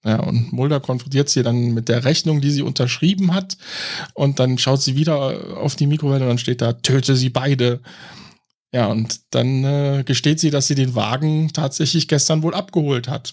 [0.03, 3.57] Ja, und Mulder konfrontiert sie dann mit der Rechnung, die sie unterschrieben hat.
[4.15, 7.81] Und dann schaut sie wieder auf die Mikrowelle und dann steht da, töte sie beide.
[8.73, 13.31] Ja, und dann äh, gesteht sie, dass sie den Wagen tatsächlich gestern wohl abgeholt hat.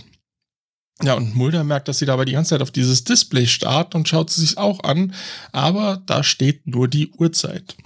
[1.02, 4.08] Ja, und Mulder merkt, dass sie dabei die ganze Zeit auf dieses Display starrt und
[4.08, 5.14] schaut sie sich auch an,
[5.52, 7.76] aber da steht nur die Uhrzeit.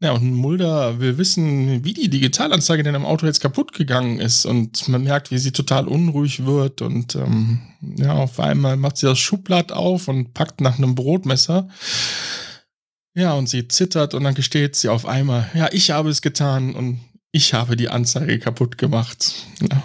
[0.00, 4.44] Ja, und Mulder will wissen, wie die Digitalanzeige denn im Auto jetzt kaputt gegangen ist.
[4.44, 6.82] Und man merkt, wie sie total unruhig wird.
[6.82, 7.60] Und ähm,
[7.96, 11.68] ja, auf einmal macht sie das Schublad auf und packt nach einem Brotmesser.
[13.14, 16.74] Ja, und sie zittert und dann gesteht sie auf einmal, ja, ich habe es getan
[16.74, 17.00] und
[17.32, 19.34] ich habe die Anzeige kaputt gemacht.
[19.62, 19.82] Ja.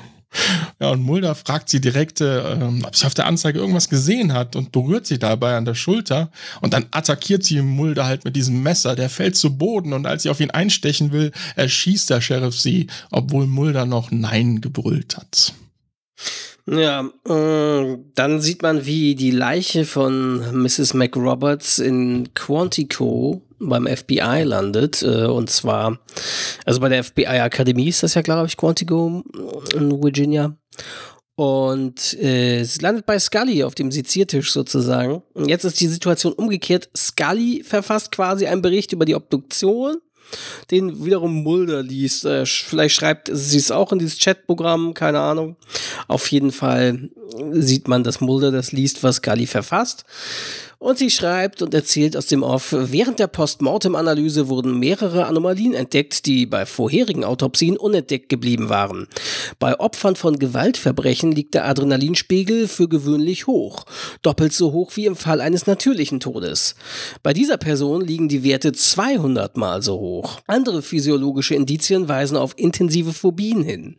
[0.80, 2.41] Ja, und Mulder fragt sie direkt, äh,
[2.84, 6.32] ob sie auf der Anzeige irgendwas gesehen hat und berührt sie dabei an der Schulter.
[6.62, 8.96] Und dann attackiert sie Mulder halt mit diesem Messer.
[8.96, 12.88] Der fällt zu Boden und als sie auf ihn einstechen will, erschießt der Sheriff sie,
[13.12, 15.54] obwohl Mulder noch Nein gebrüllt hat.
[16.67, 20.94] Ja, äh, dann sieht man, wie die Leiche von Mrs.
[20.94, 25.02] McRoberts in Quantico beim FBI landet.
[25.04, 26.00] Äh, und zwar,
[26.65, 29.24] also bei der FBI Akademie ist das ja, glaube ich, Quantico
[29.74, 30.56] in Virginia.
[31.36, 35.24] Und äh, es landet bei Scully auf dem Seziertisch sozusagen.
[35.34, 36.89] Und jetzt ist die Situation umgekehrt.
[36.95, 39.97] Scully verfasst quasi einen Bericht über die Obduktion
[40.69, 42.26] den wiederum Mulder liest.
[42.26, 45.56] Äh, vielleicht schreibt sie es auch in dieses Chatprogramm, keine Ahnung.
[46.08, 47.10] Auf jeden Fall
[47.52, 50.06] sieht man, dass Mulder das liest, was Scully verfasst.
[50.82, 56.26] Und sie schreibt und erzählt aus dem Off, während der Postmortem-Analyse wurden mehrere Anomalien entdeckt,
[56.26, 59.08] die bei vorherigen Autopsien unentdeckt geblieben waren.
[59.60, 63.86] Bei Opfern von Gewaltverbrechen liegt der Adrenalinspiegel für gewöhnlich hoch,
[64.24, 66.74] doppelt so hoch wie im Fall eines natürlichen Todes.
[67.22, 70.39] Bei dieser Person liegen die Werte 200 mal so hoch.
[70.48, 73.98] Andere physiologische Indizien weisen auf intensive Phobien hin.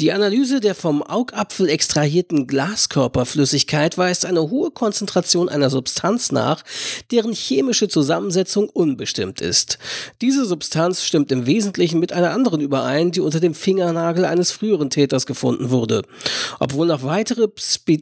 [0.00, 6.64] Die Analyse der vom Augapfel extrahierten Glaskörperflüssigkeit weist eine hohe Konzentration einer Substanz nach,
[7.12, 9.78] deren chemische Zusammensetzung unbestimmt ist.
[10.20, 14.90] Diese Substanz stimmt im Wesentlichen mit einer anderen überein, die unter dem Fingernagel eines früheren
[14.90, 16.02] Täters gefunden wurde.
[16.58, 17.98] Obwohl noch weitere Spe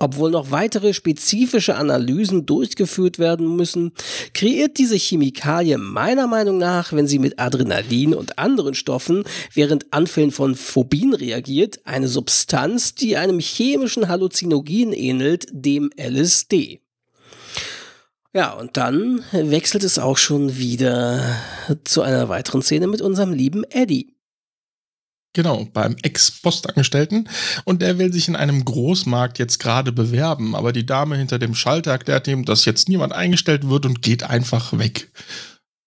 [0.00, 3.92] obwohl noch weitere spezifische Analysen durchgeführt werden müssen,
[4.34, 10.32] kreiert diese Chemikalie meiner Meinung nach, wenn sie mit Adrenalin und anderen Stoffen während Anfällen
[10.32, 16.80] von Phobien reagiert, eine Substanz, die einem chemischen Halluzinogen ähnelt, dem LSD.
[18.32, 21.36] Ja, und dann wechselt es auch schon wieder
[21.84, 24.14] zu einer weiteren Szene mit unserem lieben Eddie.
[25.32, 27.28] Genau, beim Ex-Postangestellten.
[27.64, 30.56] Und der will sich in einem Großmarkt jetzt gerade bewerben.
[30.56, 34.24] Aber die Dame hinter dem Schalter erklärt ihm, dass jetzt niemand eingestellt wird und geht
[34.24, 35.12] einfach weg.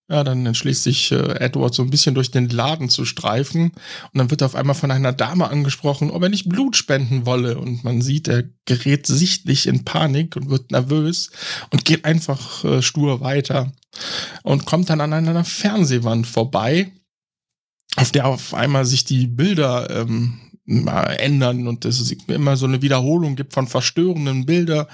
[0.09, 3.71] Ja, dann entschließt sich äh, Edward so ein bisschen durch den Laden zu streifen.
[3.71, 7.25] Und dann wird er auf einmal von einer Dame angesprochen, ob er nicht Blut spenden
[7.25, 7.57] wolle.
[7.57, 11.31] Und man sieht, er gerät sichtlich in Panik und wird nervös
[11.71, 13.73] und geht einfach äh, stur weiter.
[14.43, 16.91] Und kommt dann an einer Fernsehwand vorbei
[17.95, 23.35] auf der auf einmal sich die Bilder ähm, ändern und es immer so eine Wiederholung
[23.35, 24.85] gibt von verstörenden Bildern.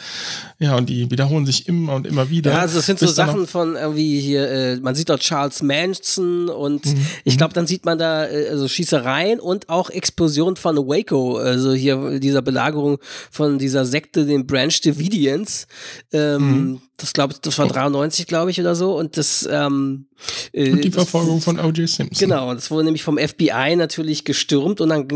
[0.57, 2.51] Ja, und die wiederholen sich immer und immer wieder.
[2.51, 6.49] Ja, also das sind so Sachen von irgendwie hier, äh, man sieht dort Charles Manson
[6.49, 7.05] und mhm.
[7.23, 11.73] ich glaube, dann sieht man da äh, also Schießereien und auch Explosion von Waco, also
[11.73, 12.97] hier dieser Belagerung
[13.29, 15.67] von dieser Sekte, den Branch Davidians.
[16.11, 18.97] Ähm, mhm das glaube das war 93, glaube ich, oder so.
[18.97, 20.07] Und das ähm,
[20.51, 21.87] äh, und die Verfolgung von O.J.
[21.87, 22.07] Simpson.
[22.17, 25.07] Genau, das wurde nämlich vom FBI natürlich gestürmt und dann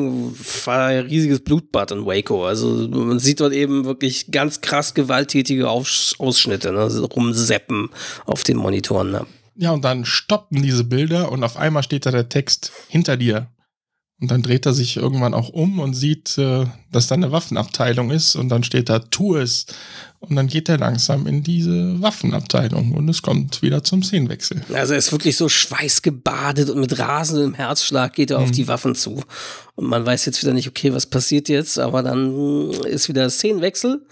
[0.66, 2.46] war ein riesiges Blutbad in Waco.
[2.46, 7.90] Also man sieht dort eben wirklich ganz krass gewalttätige Aus Ausschnitte, ne, rumseppen
[8.26, 9.12] auf den Monitoren.
[9.12, 9.26] Ne.
[9.56, 13.48] Ja, und dann stoppen diese Bilder und auf einmal steht da der Text hinter dir.
[14.24, 18.10] Und dann dreht er sich irgendwann auch um und sieht, äh, dass da eine Waffenabteilung
[18.10, 18.38] ist.
[18.38, 19.66] Und dann steht da, tu es.
[20.22, 24.62] Und dann geht er langsam in diese Waffenabteilung und es kommt wieder zum Szenenwechsel.
[24.74, 28.46] Also er ist wirklich so schweißgebadet und mit rasendem Herzschlag geht er mhm.
[28.46, 29.22] auf die Waffen zu.
[29.76, 34.06] Und man weiß jetzt wieder nicht, okay, was passiert jetzt, aber dann ist wieder Szenenwechsel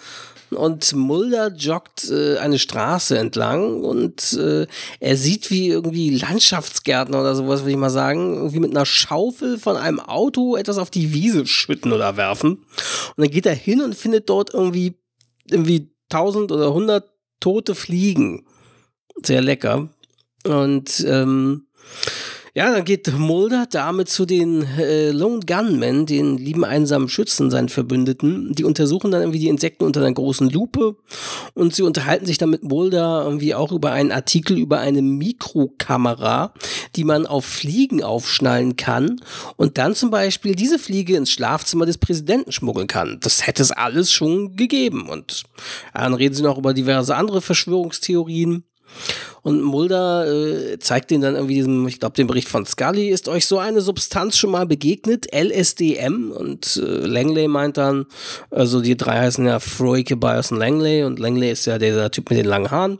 [0.51, 4.67] und Mulder joggt äh, eine Straße entlang und äh,
[4.99, 9.57] er sieht wie irgendwie Landschaftsgärtner oder sowas, würde ich mal sagen, irgendwie mit einer Schaufel
[9.57, 12.51] von einem Auto etwas auf die Wiese schütten oder werfen.
[12.55, 14.95] Und dann geht er hin und findet dort irgendwie,
[15.49, 17.09] irgendwie tausend oder hundert
[17.39, 18.45] tote Fliegen.
[19.23, 19.89] Sehr lecker.
[20.43, 21.67] Und ähm,
[22.53, 27.69] ja, dann geht Mulder damit zu den äh, Lone Gunmen, den lieben einsamen Schützen, seinen
[27.69, 28.53] Verbündeten.
[28.53, 30.97] Die untersuchen dann irgendwie die Insekten unter einer großen Lupe
[31.53, 36.53] und sie unterhalten sich dann mit Mulder irgendwie auch über einen Artikel über eine Mikrokamera,
[36.97, 39.21] die man auf Fliegen aufschnallen kann
[39.55, 43.19] und dann zum Beispiel diese Fliege ins Schlafzimmer des Präsidenten schmuggeln kann.
[43.21, 45.07] Das hätte es alles schon gegeben.
[45.07, 45.43] Und
[45.93, 48.65] dann reden sie noch über diverse andere Verschwörungstheorien.
[49.43, 53.27] Und Mulder äh, zeigt ihnen dann irgendwie diesem, ich glaube, den Bericht von Scully, ist
[53.27, 55.27] euch so eine Substanz schon mal begegnet?
[55.33, 56.31] LSDM?
[56.31, 58.05] Und äh, Langley meint dann,
[58.51, 62.29] also die drei heißen ja Froike, Byers und Langley und Langley ist ja der Typ
[62.29, 62.99] mit den langen Haaren.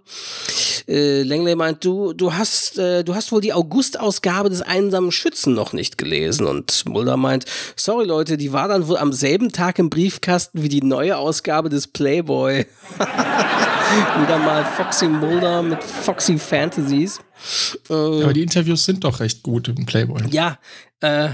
[0.88, 5.54] Äh, Langley meint, du, du hast, äh, du hast wohl die August-Ausgabe des einsamen Schützen
[5.54, 6.48] noch nicht gelesen.
[6.48, 10.70] Und Mulder meint, sorry Leute, die war dann wohl am selben Tag im Briefkasten wie
[10.70, 12.66] die neue Ausgabe des Playboy.
[14.22, 17.20] Wieder mal Foxy Mulder mit Foxy Fantasies.
[17.90, 20.22] Äh, Aber die Interviews sind doch recht gut im Playboy.
[20.32, 20.58] Ja,
[21.02, 21.30] äh,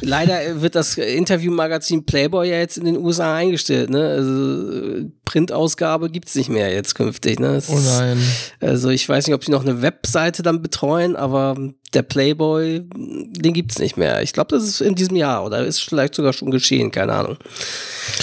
[0.00, 3.90] leider wird das Interviewmagazin Playboy ja jetzt in den USA eingestellt.
[3.90, 4.08] Ne?
[4.08, 7.40] Also Printausgabe gibt es nicht mehr jetzt künftig.
[7.40, 7.60] Ne?
[7.66, 8.22] oh nein.
[8.60, 11.56] Also ich weiß nicht, ob sie noch eine Webseite dann betreuen, aber
[11.94, 14.22] der Playboy, den gibt es nicht mehr.
[14.22, 17.38] Ich glaube, das ist in diesem Jahr oder ist vielleicht sogar schon geschehen, keine Ahnung.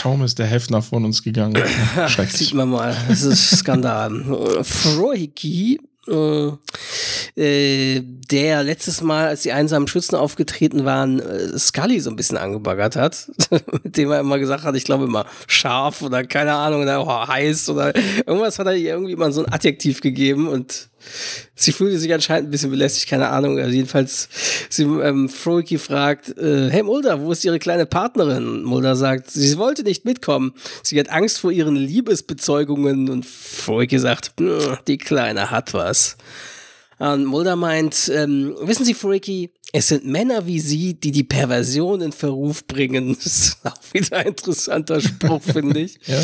[0.02, 1.62] Kaum ist der Hefner von uns gegangen.
[2.30, 4.63] Sieht man mal, das ist Skandal.
[4.63, 12.15] Frohiki äh, der letztes Mal, als die einsamen Schützen aufgetreten waren, äh, Scully so ein
[12.15, 13.32] bisschen angebaggert hat,
[13.84, 17.28] mit dem er immer gesagt hat, ich glaube immer scharf oder keine Ahnung, oder oh,
[17.28, 20.89] heiß oder irgendwas hat er ihr irgendwie immer so ein Adjektiv gegeben und
[21.56, 23.60] Sie fühlte sich anscheinend ein bisschen belästigt, keine Ahnung.
[23.60, 24.30] Also jedenfalls,
[24.70, 28.63] sie, ähm, Froiki fragt, äh, hey Mulder, wo ist ihre kleine Partnerin?
[28.63, 30.54] Mulder sagt, sie wollte nicht mitkommen.
[30.84, 34.34] Sie hat Angst vor ihren Liebesbezeugungen und Froiki sagt,
[34.88, 36.18] die Kleine hat was.
[36.98, 42.00] Und Mulder meint, ähm, wissen Sie, Freaky, es sind Männer wie Sie, die die Perversion
[42.02, 43.18] in Verruf bringen.
[43.24, 46.00] Das ist auch wieder ein interessanter Spruch, finde ich.
[46.06, 46.18] ja.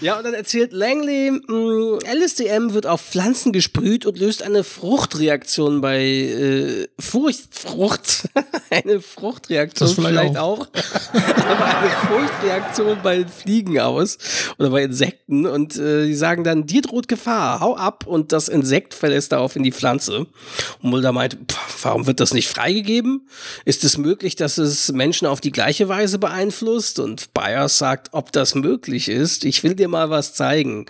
[0.00, 5.80] Ja, und dann erzählt Langley, mh, LSDM wird auf Pflanzen gesprüht und löst eine Fruchtreaktion
[5.80, 8.28] bei äh, Furcht, Frucht,
[8.70, 10.68] eine Fruchtreaktion vielleicht, vielleicht, auch, auch.
[11.12, 14.18] aber eine Fruchtreaktion bei Fliegen aus
[14.58, 18.48] oder bei Insekten und äh, die sagen dann, dir droht Gefahr, hau ab und das
[18.48, 20.18] Insekt verlässt darauf in die Pflanze.
[20.18, 23.28] Und Mulder meint, pff, warum wird das nicht frei freigegeben?
[23.64, 26.98] Ist es möglich, dass es Menschen auf die gleiche Weise beeinflusst?
[26.98, 29.44] Und Byers sagt, ob das möglich ist.
[29.44, 30.86] Ich will dir mal was zeigen.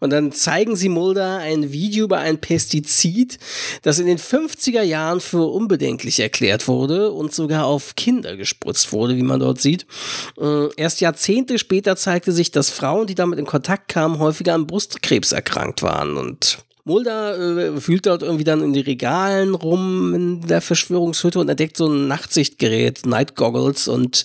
[0.00, 3.38] Und dann zeigen sie Mulder ein Video über ein Pestizid,
[3.82, 9.16] das in den 50er Jahren für unbedenklich erklärt wurde und sogar auf Kinder gespritzt wurde,
[9.16, 9.86] wie man dort sieht.
[10.40, 14.66] Äh, erst Jahrzehnte später zeigte sich, dass Frauen, die damit in Kontakt kamen, häufiger an
[14.66, 16.58] Brustkrebs erkrankt waren und
[16.88, 21.76] Mulder äh, fühlt dort irgendwie dann in die Regalen rum in der Verschwörungshütte und entdeckt
[21.76, 24.24] so ein Nachtsichtgerät, Night Goggles und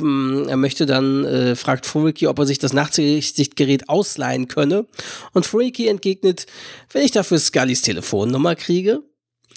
[0.00, 4.86] ähm, er möchte dann, äh, fragt Freaky, ob er sich das Nachtsichtgerät ausleihen könne.
[5.32, 6.46] Und Freaky entgegnet,
[6.92, 9.02] wenn ich dafür Scullys Telefonnummer kriege,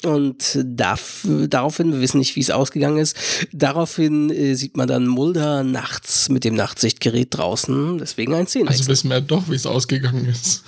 [0.06, 3.18] und darf, daraufhin, wir wissen nicht, wie es ausgegangen ist,
[3.52, 8.68] daraufhin äh, sieht man dann Mulder nachts mit dem Nachtsichtgerät draußen, deswegen ein Szenen.
[8.68, 10.63] Also wissen wir doch, wie es ausgegangen ist.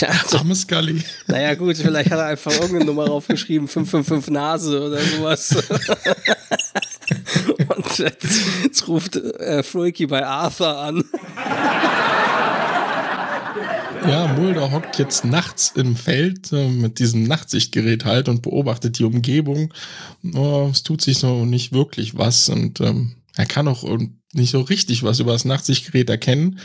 [0.00, 1.02] ja, also, Arme Scully.
[1.26, 5.56] Naja gut, vielleicht hat er einfach irgendeine Nummer aufgeschrieben, 555 Nase oder sowas.
[7.76, 11.04] Und jetzt, jetzt ruft äh, Freaky bei Arthur an.
[14.08, 19.04] Ja, Mulder hockt jetzt nachts im Feld äh, mit diesem Nachtsichtgerät halt und beobachtet die
[19.04, 19.72] Umgebung.
[20.34, 23.84] Oh, es tut sich so nicht wirklich was und ähm, er kann auch
[24.32, 26.58] nicht so richtig was über das Nachtsichtgerät erkennen.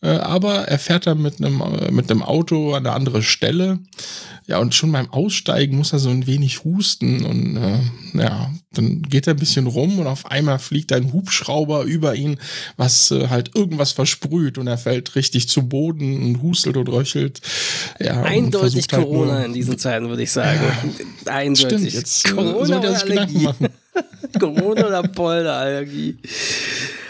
[0.00, 3.80] Äh, aber er fährt dann mit einem, äh, mit einem Auto an eine andere Stelle.
[4.46, 9.02] Ja, und schon beim Aussteigen muss er so ein wenig husten und äh, ja, dann
[9.02, 12.38] geht er ein bisschen rum und auf einmal fliegt ein Hubschrauber über ihn,
[12.78, 17.42] was äh, halt irgendwas versprüht und er fällt richtig zu Boden und hustelt und röchelt.
[18.00, 20.60] Ja, Eindeutig halt Corona in diesen Zeiten, würde ich sagen.
[21.26, 21.66] Ja, Eindeutig.
[21.66, 23.68] Stimmt, jetzt Corona soll er sich Gedanken machen.
[24.38, 26.18] Corona oder Polderallergie.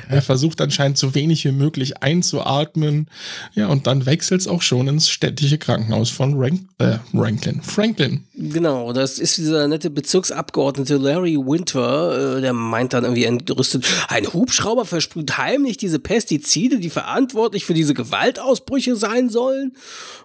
[0.18, 3.08] Er versucht anscheinend so wenig wie möglich einzuatmen.
[3.54, 7.60] Ja, und dann wechselt es auch schon ins städtische Krankenhaus von Rank äh, Ranklin.
[7.62, 8.24] Franklin.
[8.34, 14.32] Genau, das ist dieser nette Bezirksabgeordnete Larry Winter, äh, der meint dann irgendwie entrüstet, ein
[14.32, 19.72] Hubschrauber versprüht heimlich diese Pestizide, die verantwortlich für diese Gewaltausbrüche sein sollen.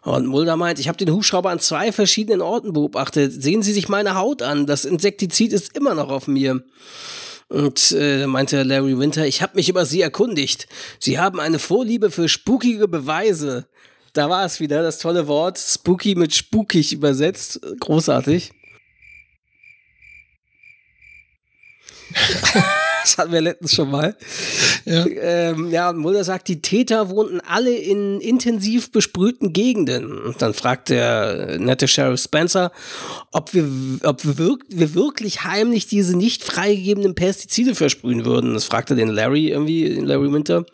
[0.03, 3.41] Und Mulder meint, ich habe den Hubschrauber an zwei verschiedenen Orten beobachtet.
[3.41, 6.63] Sehen Sie sich meine Haut an, das Insektizid ist immer noch auf mir.
[7.53, 10.67] Und äh, meinte Larry Winter, ich habe mich über Sie erkundigt.
[10.97, 13.67] Sie haben eine Vorliebe für spukige Beweise.
[14.13, 17.61] Da war es wieder, das tolle Wort, spooky mit spukig übersetzt.
[17.79, 18.53] Großartig.
[23.03, 24.15] das hatten wir letztens schon mal.
[24.85, 25.05] Ja.
[25.05, 30.21] Ähm, ja, Mulder sagt, die Täter wohnten alle in intensiv besprühten Gegenden.
[30.21, 32.71] Und dann fragt der nette Sheriff Spencer,
[33.31, 33.67] ob wir,
[34.03, 38.53] ob wir, wir wirklich heimlich diese nicht freigegebenen Pestizide versprühen würden.
[38.53, 40.65] Das fragte den Larry irgendwie, Larry Winter.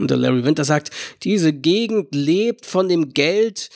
[0.00, 0.90] Und der Larry Winter sagt,
[1.22, 3.70] diese Gegend lebt von dem Geld,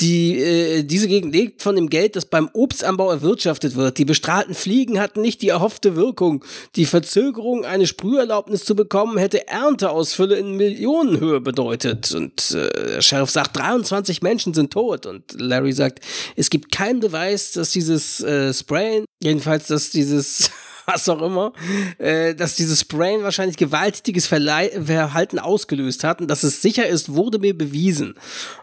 [0.00, 3.98] die, äh, diese Gegend lebt von dem Geld, das beim Obstanbau erwirtschaftet wird.
[3.98, 6.44] Die bestrahlten Fliegen hatten nicht die erhoffte Wirkung.
[6.74, 12.12] Die Verzögerung, eine Sprüherlaubnis zu bekommen, hätte Ernteausfülle in Millionenhöhe bedeutet.
[12.14, 15.06] Und äh, der Sheriff sagt, 23 Menschen sind tot.
[15.06, 16.00] Und Larry sagt,
[16.36, 20.50] es gibt keinen Beweis, dass dieses äh, Sprayen, jedenfalls, dass dieses
[20.86, 21.52] was auch immer,
[21.98, 27.12] äh, dass dieses Brain wahrscheinlich gewaltiges Verlei Verhalten ausgelöst hat und dass es sicher ist,
[27.12, 28.14] wurde mir bewiesen.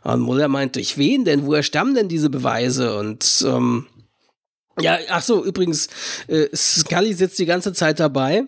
[0.03, 1.45] Und Muller meint, durch wen denn?
[1.45, 2.97] Woher stammen denn diese Beweise?
[2.97, 3.87] Und ähm,
[4.79, 5.87] ja, ach so, übrigens,
[6.27, 8.43] äh, Scully sitzt die ganze Zeit dabei.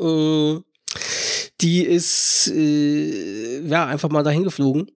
[0.00, 0.56] Äh,
[1.60, 4.90] die ist äh, ja einfach mal dahin geflogen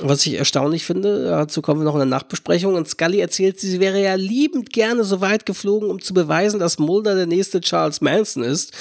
[0.00, 2.74] was ich erstaunlich finde, dazu kommen wir noch in der Nachbesprechung.
[2.74, 6.78] Und Scully erzählt, sie wäre ja liebend gerne so weit geflogen, um zu beweisen, dass
[6.78, 8.72] Mulder der nächste Charles Manson ist.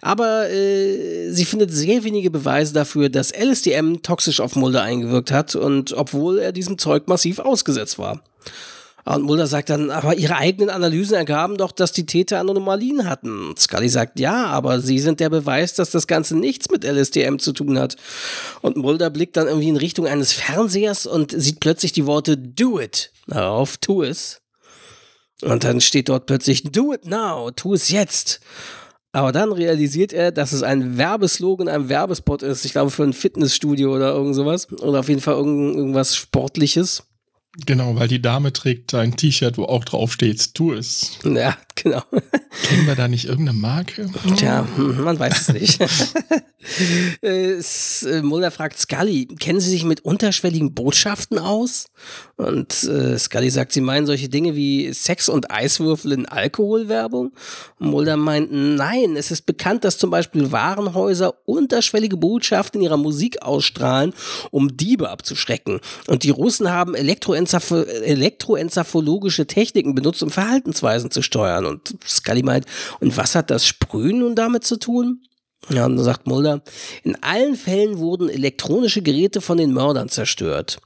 [0.00, 5.54] Aber äh, sie findet sehr wenige Beweise dafür, dass LSDM toxisch auf Mulder eingewirkt hat
[5.54, 8.22] und obwohl er diesem Zeug massiv ausgesetzt war.
[9.04, 13.54] Und Mulder sagt dann, aber ihre eigenen Analysen ergaben doch, dass die Täter Anomalien hatten.
[13.56, 17.52] Scully sagt, ja, aber sie sind der Beweis, dass das Ganze nichts mit LSTM zu
[17.52, 17.96] tun hat.
[18.62, 22.80] Und Mulder blickt dann irgendwie in Richtung eines Fernsehers und sieht plötzlich die Worte Do
[22.80, 23.12] it.
[23.30, 24.40] Auf, tu es.
[25.42, 28.40] Und dann steht dort plötzlich Do it now, tu es jetzt.
[29.12, 32.64] Aber dann realisiert er, dass es ein Werbeslogan, ein Werbespot ist.
[32.64, 34.66] Ich glaube, für ein Fitnessstudio oder irgend sowas.
[34.72, 37.04] Oder auf jeden Fall irgendwas Sportliches.
[37.66, 41.18] Genau, weil die Dame trägt ein T-Shirt, wo auch drauf steht, tu es.
[41.24, 42.02] Ja, genau.
[42.62, 44.08] Kennen wir da nicht irgendeine Marke?
[44.36, 45.84] Tja, man weiß es nicht.
[47.22, 47.60] Äh,
[48.22, 51.88] Mulder fragt Scully, kennen Sie sich mit unterschwelligen Botschaften aus?
[52.36, 57.32] Und äh, Scully sagt, Sie meinen solche Dinge wie Sex und Eiswürfel in Alkoholwerbung?
[57.78, 63.42] Mulder meint, nein, es ist bekannt, dass zum Beispiel Warenhäuser unterschwellige Botschaften in ihrer Musik
[63.42, 64.14] ausstrahlen,
[64.50, 65.80] um Diebe abzuschrecken.
[66.06, 71.63] Und die Russen haben elektroenzephalogische Techniken benutzt, um Verhaltensweisen zu steuern.
[71.64, 72.66] Und Scully meint,
[73.00, 75.22] und was hat das Sprühen nun damit zu tun?
[75.70, 76.62] Ja, und dann sagt Mulder,
[77.04, 80.78] in allen Fällen wurden elektronische Geräte von den Mördern zerstört.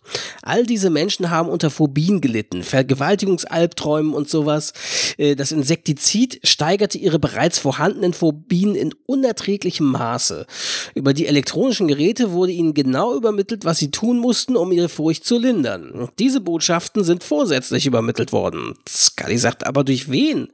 [0.42, 4.72] All diese Menschen haben unter Phobien gelitten, Vergewaltigungsalbträumen und sowas.
[5.16, 10.46] Äh, das Insektizid steigerte ihre bereits vorhandenen Phobien in unerträglichem Maße.
[10.94, 15.24] Über die elektronischen Geräte wurde ihnen genau übermittelt, was sie tun mussten, um ihre Furcht
[15.24, 16.08] zu lindern.
[16.20, 18.74] Diese Botschaften sind vorsätzlich übermittelt worden.
[18.88, 20.48] Scully sagt aber durch wen?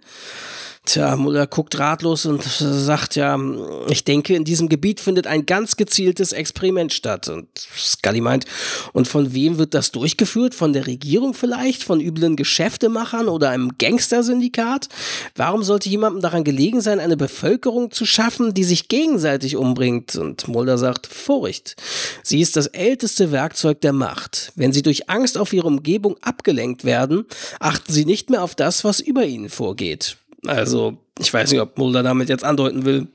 [0.87, 3.41] Tja, Muller guckt ratlos und sagt ja,
[3.89, 7.29] ich denke, in diesem Gebiet findet ein ganz gezieltes Experiment statt.
[7.29, 8.45] Und Scully meint,
[8.93, 10.55] und von wem wird das durchgeführt?
[10.55, 11.83] Von der Regierung vielleicht?
[11.85, 14.91] Von üblen Geschäftemachern oder einem Gangstersyndikat?
[15.35, 20.17] Warum sollte jemandem daran gelegen sein, eine Bevölkerung zu schaffen, die sich gegenseitig umbringt?
[20.17, 21.77] Und Mulder sagt, Furcht.
[22.23, 24.53] Sie ist das älteste Werkzeug der Macht.
[24.55, 27.25] Wenn sie durch Angst auf ihre Umgebung abgelenkt werden,
[27.59, 30.19] achten sie nicht mehr auf das, was über ihnen vorgeht.
[30.47, 33.09] Also, ich weiß nicht, ob Mulder damit jetzt andeuten will.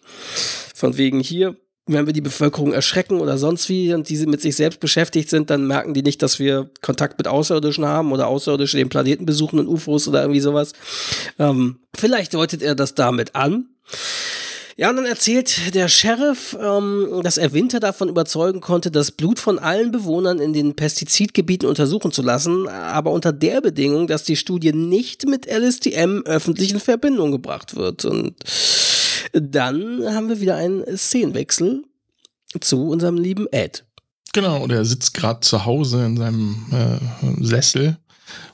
[0.76, 1.56] Von wegen hier,
[1.86, 5.50] wenn wir die Bevölkerung erschrecken oder sonst wie und diese mit sich selbst beschäftigt sind,
[5.50, 9.60] dann merken die nicht, dass wir Kontakt mit Außerirdischen haben oder Außerirdische den Planeten besuchen
[9.60, 10.74] und UFOs oder irgendwie sowas.
[11.40, 13.70] Ähm, vielleicht deutet er das damit an.
[14.80, 19.38] Ja, und dann erzählt der Sheriff, ähm, dass er Winter davon überzeugen konnte, das Blut
[19.38, 24.38] von allen Bewohnern in den Pestizidgebieten untersuchen zu lassen, aber unter der Bedingung, dass die
[24.38, 28.06] Studie nicht mit LSTM öffentlich in Verbindung gebracht wird.
[28.06, 28.36] Und
[29.34, 31.84] dann haben wir wieder einen Szenenwechsel
[32.62, 33.84] zu unserem lieben Ed.
[34.32, 37.98] Genau, und er sitzt gerade zu Hause in seinem äh, Sessel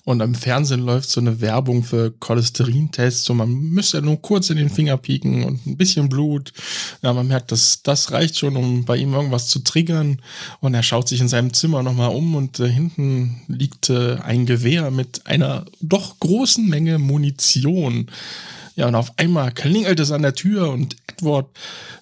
[0.05, 4.57] und am Fernsehen läuft so eine Werbung für Cholesterintests und man müsste nur kurz in
[4.57, 6.53] den Finger pieken und ein bisschen Blut.
[7.01, 10.21] Ja, man merkt, dass das reicht schon, um bei ihm irgendwas zu triggern.
[10.59, 14.45] Und er schaut sich in seinem Zimmer nochmal um und äh, hinten liegt äh, ein
[14.45, 18.05] Gewehr mit einer doch großen Menge Munition.
[18.75, 21.47] Ja, und auf einmal klingelt es an der Tür und Edward,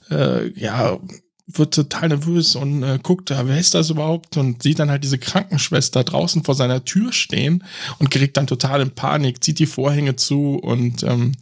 [0.09, 0.99] äh, ja,
[1.45, 4.37] wird total nervös und äh, guckt, wer ist das überhaupt?
[4.37, 7.63] Und sieht dann halt diese Krankenschwester draußen vor seiner Tür stehen
[7.99, 11.33] und gerät dann total in Panik, zieht die Vorhänge zu und ähm,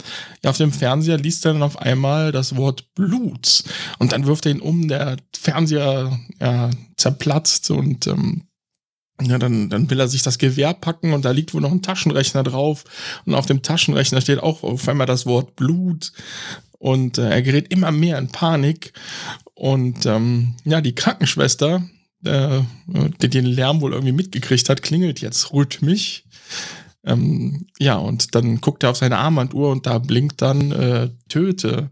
[0.44, 3.64] ja, auf dem Fernseher liest er dann auf einmal das Wort Blut.
[4.00, 8.44] Und dann wirft er ihn um, der Fernseher ja, zerplatzt und ähm,
[9.22, 11.84] ja, dann, dann will er sich das Gewehr packen und da liegt wohl noch ein
[11.84, 12.86] Taschenrechner drauf.
[13.26, 16.12] Und auf dem Taschenrechner steht auch auf einmal das Wort Blut.
[16.80, 18.94] Und äh, er gerät immer mehr in Panik.
[19.62, 21.84] Und ähm, ja, die Krankenschwester,
[22.26, 22.62] äh,
[23.22, 26.24] die den Lärm wohl irgendwie mitgekriegt hat, klingelt jetzt rhythmisch.
[27.06, 31.92] Ähm, ja, und dann guckt er auf seine Armbanduhr und da blinkt dann äh, Töte.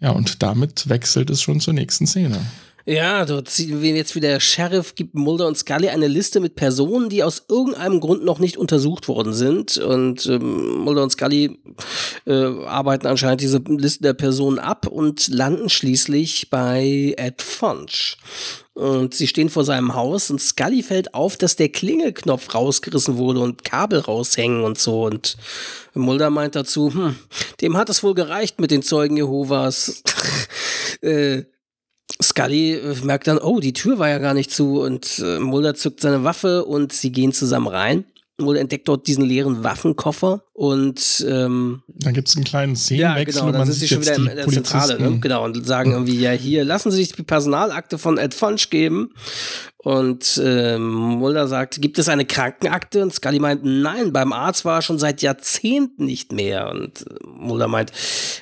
[0.00, 2.40] Ja, und damit wechselt es schon zur nächsten Szene.
[2.88, 7.46] Ja, wir jetzt wieder Sheriff gibt Mulder und Scully eine Liste mit Personen, die aus
[7.48, 9.76] irgendeinem Grund noch nicht untersucht worden sind.
[9.76, 11.58] Und ähm, Mulder und Scully
[12.26, 18.18] äh, arbeiten anscheinend diese Liste der Personen ab und landen schließlich bei Ed Funch.
[18.74, 23.40] Und sie stehen vor seinem Haus und Scully fällt auf, dass der Klingelknopf rausgerissen wurde
[23.40, 25.06] und Kabel raushängen und so.
[25.06, 25.36] Und
[25.94, 27.16] Mulder meint dazu, hm,
[27.60, 30.04] dem hat es wohl gereicht mit den Zeugen Jehovas.
[31.00, 31.42] äh,
[32.22, 35.74] Scully äh, merkt dann, oh, die Tür war ja gar nicht zu und äh, Mulder
[35.74, 38.04] zückt seine Waffe und sie gehen zusammen rein.
[38.38, 43.40] Mulder entdeckt dort diesen leeren Waffenkoffer und ähm, dann gibt es einen kleinen Szenenwechsel.
[43.40, 45.18] Ja, genau, dann sind sie schon wieder in der Zentrale, ne?
[45.20, 49.10] genau, und sagen irgendwie, ja, hier, lassen Sie sich die Personalakte von Ed Funch geben.
[49.78, 53.02] Und ähm, Mulder sagt, gibt es eine Krankenakte?
[53.02, 56.70] Und Scully meint, nein, beim Arzt war er schon seit Jahrzehnten nicht mehr.
[56.70, 57.92] Und äh, Mulder meint,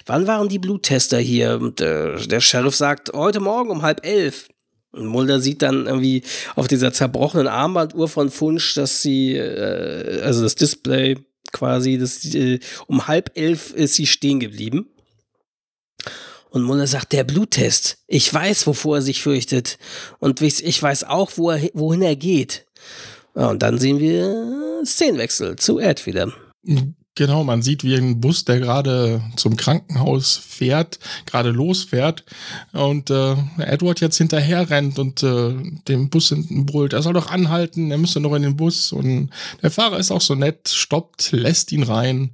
[0.07, 1.59] wann waren die Bluttester hier?
[1.61, 4.49] Und äh, der Sheriff sagt, heute Morgen um halb elf.
[4.95, 6.22] Und Mulder sieht dann irgendwie
[6.55, 11.16] auf dieser zerbrochenen Armbanduhr von Funch, dass sie, äh, also das Display
[11.53, 14.86] quasi, das, äh, um halb elf ist sie stehen geblieben.
[16.51, 17.99] Und Mulder sagt, der Bluttest.
[18.07, 19.78] Ich weiß, wovor er sich fürchtet.
[20.20, 22.66] Und ich weiß auch, wo er, wohin er geht.
[23.34, 26.32] Ja, und dann sehen wir Szenenwechsel zu Ed wieder.
[27.16, 32.24] Genau, man sieht, wie ein Bus, der gerade zum Krankenhaus fährt, gerade losfährt
[32.72, 35.54] und äh, Edward jetzt hinterher rennt und äh,
[35.86, 39.30] dem Bus hinten brüllt, er soll doch anhalten, er müsste noch in den Bus und
[39.62, 42.30] der Fahrer ist auch so nett, stoppt, lässt ihn rein.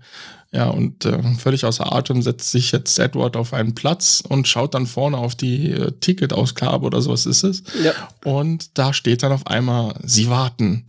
[0.53, 4.75] Ja, und äh, völlig außer Atem setzt sich jetzt Edward auf einen Platz und schaut
[4.75, 7.63] dann vorne auf die äh, Ticketausgabe oder sowas ist es.
[7.85, 7.93] Ja.
[8.25, 10.87] Und da steht dann auf einmal, sie warten.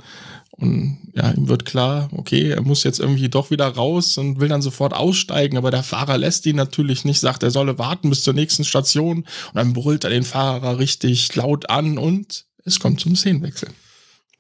[0.62, 4.48] Und ja, ihm wird klar, okay, er muss jetzt irgendwie doch wieder raus und will
[4.48, 8.24] dann sofort aussteigen, aber der Fahrer lässt ihn natürlich nicht, sagt, er solle warten bis
[8.24, 13.00] zur nächsten Station und dann brüllt er den Fahrer richtig laut an und es kommt
[13.00, 13.70] zum Szenenwechsel.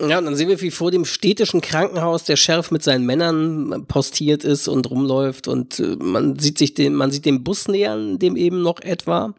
[0.08, 3.86] Ja, und dann sehen wir, wie vor dem städtischen Krankenhaus der Sheriff mit seinen Männern
[3.88, 8.18] postiert ist und rumläuft und äh, man sieht sich den, man sieht den Bus nähern,
[8.18, 9.36] dem eben noch etwa.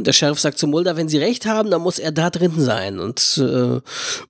[0.00, 2.54] Und der Sheriff sagt zu Mulder, wenn Sie recht haben, dann muss er da drin
[2.56, 2.98] sein.
[2.98, 3.80] Und äh,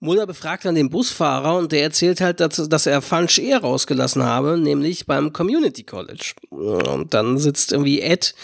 [0.00, 4.24] Mulder befragt dann den Busfahrer und der erzählt halt, dass, dass er falsch eher rausgelassen
[4.24, 6.32] habe, nämlich beim Community College.
[6.50, 8.34] Und dann sitzt irgendwie Ed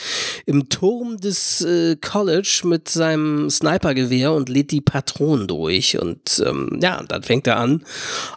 [0.46, 6.00] im Turm des äh, College mit seinem Snipergewehr und lädt die Patronen durch.
[6.00, 7.84] Und ähm, ja, dann fängt er an,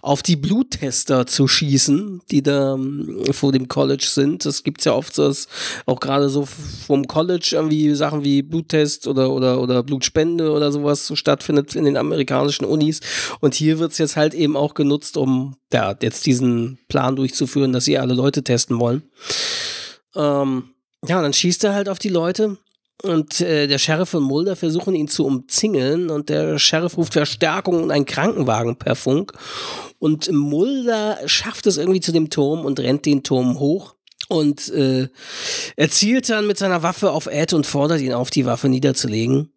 [0.02, 4.46] auf die Bluttester zu schießen, die da ähm, vor dem College sind.
[4.46, 5.32] Das gibt es ja oft so,
[5.86, 6.48] auch gerade so
[6.88, 8.42] vom College irgendwie Sachen wie
[8.80, 13.02] Bluttest oder, oder, oder Blutspende oder sowas so stattfindet in den amerikanischen Unis.
[13.40, 17.74] Und hier wird es jetzt halt eben auch genutzt, um ja, jetzt diesen Plan durchzuführen,
[17.74, 19.04] dass sie alle Leute testen wollen.
[20.16, 20.70] Ähm,
[21.08, 22.58] ja, dann schießt er halt auf die Leute
[23.02, 27.84] und äh, der Sheriff und Mulder versuchen ihn zu umzingeln und der Sheriff ruft Verstärkung
[27.84, 29.34] und einen Krankenwagen per Funk.
[30.00, 33.96] Und Mulder schafft es irgendwie zu dem Turm und rennt den Turm hoch.
[34.30, 35.10] Und äh,
[35.76, 39.52] er zielt dann mit seiner Waffe auf Ed und fordert ihn auf, die Waffe niederzulegen.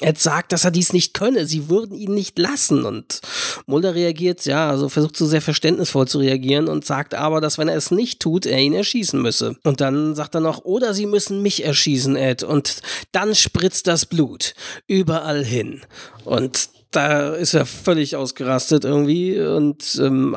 [0.00, 2.84] Ed sagt, dass er dies nicht könne, sie würden ihn nicht lassen.
[2.84, 3.20] Und
[3.66, 7.68] Mulder reagiert, ja, also versucht so sehr verständnisvoll zu reagieren und sagt aber, dass wenn
[7.68, 9.56] er es nicht tut, er ihn erschießen müsse.
[9.62, 12.42] Und dann sagt er noch, oder sie müssen mich erschießen, Ed.
[12.42, 12.80] Und
[13.12, 14.54] dann spritzt das Blut
[14.88, 15.82] überall hin.
[16.24, 19.40] Und da ist er völlig ausgerastet irgendwie.
[19.40, 20.36] Und ähm,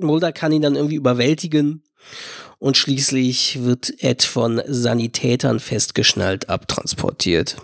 [0.00, 1.82] Mulder kann ihn dann irgendwie überwältigen.
[2.60, 7.56] Und schließlich wird Ed von Sanitätern festgeschnallt abtransportiert.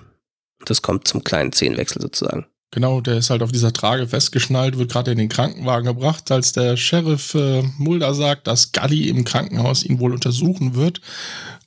[0.65, 2.47] Das kommt zum kleinen Zehenwechsel sozusagen.
[2.73, 6.53] Genau, der ist halt auf dieser Trage festgeschnallt, wird gerade in den Krankenwagen gebracht, als
[6.53, 11.01] der Sheriff äh, Mulder sagt, dass Gully im Krankenhaus ihn wohl untersuchen wird.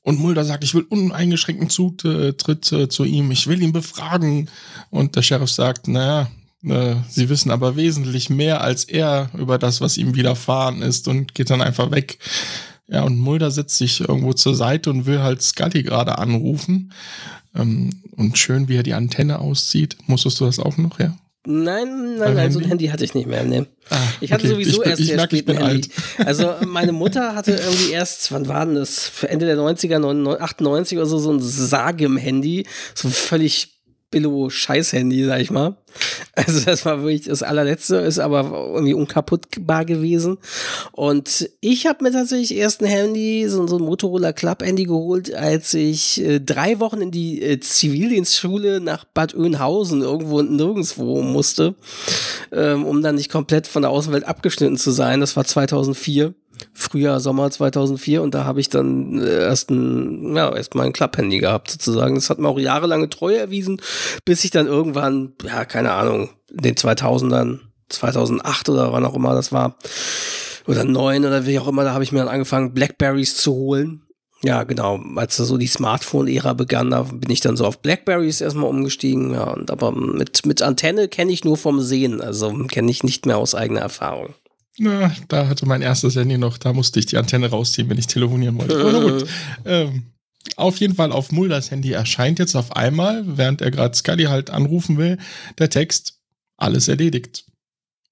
[0.01, 4.49] Und Mulder sagt, ich will uneingeschränkten Zutritt äh, zu ihm, ich will ihn befragen.
[4.89, 6.30] Und der Sheriff sagt, naja,
[6.63, 11.36] äh, sie wissen aber wesentlich mehr als er über das, was ihm widerfahren ist und
[11.36, 12.17] geht dann einfach weg.
[12.92, 16.92] Ja, und Mulder setzt sich irgendwo zur Seite und will halt Scully gerade anrufen.
[17.56, 19.98] Ähm, und schön, wie er die Antenne auszieht.
[20.08, 21.16] Musstest du das auch noch, ja?
[21.46, 23.44] Nein, nein, nein, so ein Handy hatte ich nicht mehr.
[23.46, 23.66] Nee.
[23.90, 24.54] Ah, ich hatte okay.
[24.54, 25.90] sowieso ich erst sehr merke, spät ein Handy.
[26.18, 26.28] Alt.
[26.28, 29.12] Also meine Mutter hatte irgendwie erst, wann war denn das?
[29.24, 32.68] Ende der 90er, 98 oder so, so ein Sagem-Handy.
[32.94, 33.78] So völlig
[34.12, 35.76] Billo-Scheiß-Handy, sag ich mal.
[36.34, 38.43] Also das war wirklich das allerletzte, ist aber
[38.74, 40.38] irgendwie unkaputtbar gewesen.
[40.91, 45.74] Und ich habe mir tatsächlich erst ein Handy, so, so ein Motorola Club-Handy geholt, als
[45.74, 51.76] ich äh, drei Wochen in die äh, Zivildienstschule nach Bad Oeynhausen irgendwo und nirgendwo musste,
[52.51, 55.20] ähm, um dann nicht komplett von der Außenwelt abgeschnitten zu sein.
[55.20, 56.34] Das war 2004.
[56.74, 61.39] Frühjahr, Sommer 2004 und da habe ich dann äh, erst ein, ja, erstmal ein Klapphandy
[61.39, 62.16] gehabt sozusagen.
[62.16, 63.82] Das hat mir auch jahrelange Treue erwiesen,
[64.26, 69.34] bis ich dann irgendwann, ja, keine Ahnung, in den 2000ern, 2008 oder wann auch immer
[69.34, 69.76] das war,
[70.68, 74.03] oder 9 oder wie auch immer, da habe ich mir dann angefangen, Blackberries zu holen.
[74.41, 78.70] Ja, genau, als so die Smartphone-Ära begann, da bin ich dann so auf Blackberries erstmal
[78.70, 83.03] umgestiegen, ja, und aber mit, mit Antenne kenne ich nur vom Sehen, also kenne ich
[83.03, 84.34] nicht mehr aus eigener Erfahrung.
[84.80, 88.07] Na, da hatte mein erstes Handy noch, da musste ich die Antenne rausziehen, wenn ich
[88.07, 88.80] telefonieren wollte.
[88.80, 89.30] Aber gut.
[89.65, 90.03] Ähm,
[90.55, 94.49] auf jeden Fall auf Mulders Handy erscheint jetzt auf einmal, während er gerade Scully halt
[94.49, 95.17] anrufen will,
[95.57, 96.19] der Text,
[96.57, 97.45] alles erledigt.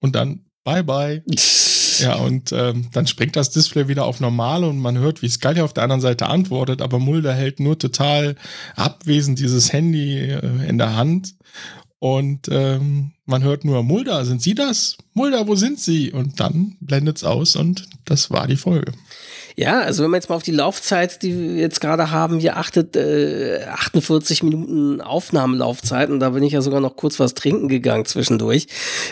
[0.00, 1.22] Und dann, bye bye.
[2.00, 5.62] ja, und ähm, dann springt das Display wieder auf normal und man hört, wie Scully
[5.62, 8.36] auf der anderen Seite antwortet, aber Mulder hält nur total
[8.76, 11.34] abwesend dieses Handy äh, in der Hand
[12.00, 14.96] und ähm, man hört nur, Mulder, sind Sie das?
[15.14, 16.12] Mulder, wo sind Sie?
[16.12, 18.92] Und dann blendet es aus und das war die Folge.
[19.56, 22.56] Ja, also wenn man jetzt mal auf die Laufzeit, die wir jetzt gerade haben, hier
[22.56, 27.66] achtet, äh, 48 Minuten Aufnahmelaufzeit und da bin ich ja sogar noch kurz was trinken
[27.66, 28.68] gegangen zwischendurch.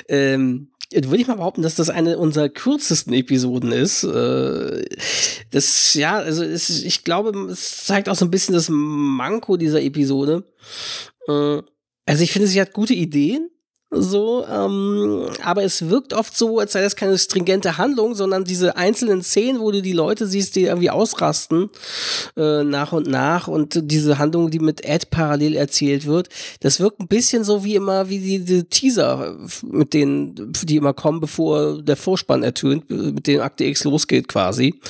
[0.08, 4.04] Ähm, würde ich mal behaupten, dass das eine unserer kürzesten Episoden ist.
[4.04, 4.84] Äh,
[5.50, 10.44] das, ja, also ich glaube, es zeigt auch so ein bisschen das Manko dieser Episode.
[11.28, 11.62] Äh,
[12.06, 13.50] also ich finde, sie hat gute Ideen
[13.90, 18.76] so, ähm, aber es wirkt oft so, als sei das keine stringente Handlung, sondern diese
[18.76, 21.70] einzelnen Szenen, wo du die Leute siehst, die irgendwie ausrasten
[22.36, 26.30] äh, nach und nach und diese Handlung, die mit Ed parallel erzählt wird,
[26.60, 30.92] das wirkt ein bisschen so wie immer wie die, die Teaser, mit denen die immer
[30.92, 34.80] kommen, bevor der Vorspann ertönt, mit dem Akte X losgeht quasi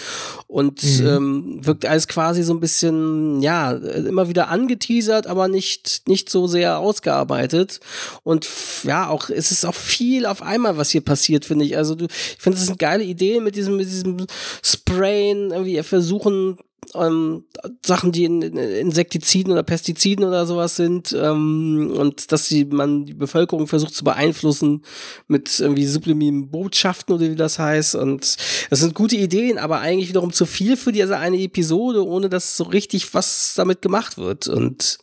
[0.46, 1.06] und mhm.
[1.06, 6.46] ähm, wirkt alles quasi so ein bisschen, ja, immer wieder angeteasert, aber nicht nicht so
[6.46, 7.80] sehr ausgearbeitet
[8.22, 8.46] und
[8.86, 11.76] ja, auch, es ist auch viel auf einmal, was hier passiert, finde ich.
[11.76, 14.26] Also, du, ich finde, ist eine geile Idee mit diesem, mit diesem
[14.62, 16.58] Sprayen, irgendwie versuchen,
[16.94, 17.44] ähm,
[17.84, 23.04] Sachen, die in, in Insektiziden oder Pestiziden oder sowas sind, ähm, und dass die, man
[23.04, 24.82] die Bevölkerung versucht zu beeinflussen
[25.28, 27.96] mit irgendwie sublimen Botschaften oder wie das heißt.
[27.96, 28.36] Und
[28.70, 32.56] das sind gute Ideen, aber eigentlich wiederum zu viel für diese eine Episode, ohne dass
[32.56, 34.48] so richtig was damit gemacht wird.
[34.48, 34.98] Und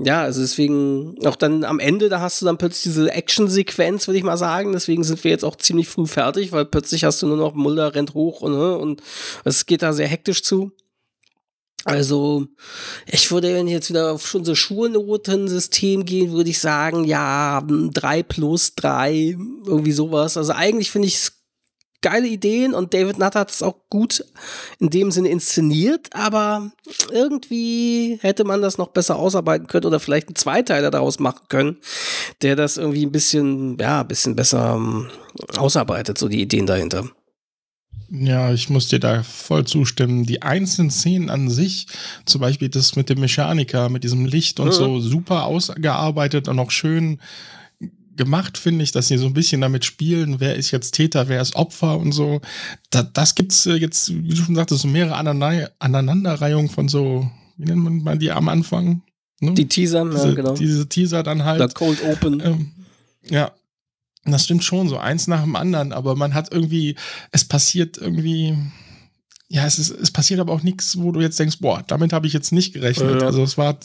[0.00, 4.18] ja, also deswegen, auch dann am Ende, da hast du dann plötzlich diese Action-Sequenz, würde
[4.18, 4.72] ich mal sagen.
[4.72, 7.94] Deswegen sind wir jetzt auch ziemlich früh fertig, weil plötzlich hast du nur noch Mulder
[7.96, 9.02] rennt hoch und, ne, und
[9.44, 10.70] es geht da sehr hektisch zu.
[11.84, 12.46] Also,
[13.06, 17.62] ich würde, wenn ich jetzt wieder auf schon so Schulnotensystem gehen, würde ich sagen, ja,
[17.66, 20.36] drei plus drei, irgendwie sowas.
[20.36, 21.37] Also eigentlich finde ich es
[22.00, 24.24] geile Ideen und David Nutt hat es auch gut
[24.78, 26.70] in dem Sinne inszeniert, aber
[27.10, 31.78] irgendwie hätte man das noch besser ausarbeiten können oder vielleicht einen Zweiteiler daraus machen können,
[32.42, 35.08] der das irgendwie ein bisschen, ja, ein bisschen besser ähm,
[35.56, 37.04] ausarbeitet, so die Ideen dahinter.
[38.10, 40.24] Ja, ich muss dir da voll zustimmen.
[40.24, 41.86] Die einzelnen Szenen an sich,
[42.24, 44.72] zum Beispiel das mit dem Mechaniker, mit diesem Licht und mhm.
[44.72, 47.20] so, super ausgearbeitet und auch schön
[48.18, 51.40] gemacht, finde ich, dass sie so ein bisschen damit spielen, wer ist jetzt Täter, wer
[51.40, 52.42] ist Opfer und so.
[52.90, 57.64] Da, das gibt's äh, jetzt, wie du schon sagtest, so mehrere Aneinanderreihungen von so, wie
[57.64, 59.02] nennt man die am Anfang?
[59.40, 59.54] Ne?
[59.54, 60.52] Die Teaser, diese, ja, genau.
[60.52, 61.60] Diese Teaser dann halt.
[61.60, 62.40] Der Cold Open.
[62.44, 62.72] Ähm,
[63.22, 63.52] ja.
[64.24, 66.96] Das stimmt schon, so eins nach dem anderen, aber man hat irgendwie,
[67.32, 68.58] es passiert irgendwie,
[69.50, 72.26] ja, es, ist, es passiert aber auch nichts, wo du jetzt denkst, boah, damit habe
[72.26, 73.22] ich jetzt nicht gerechnet.
[73.22, 73.26] Ja.
[73.26, 73.78] Also es war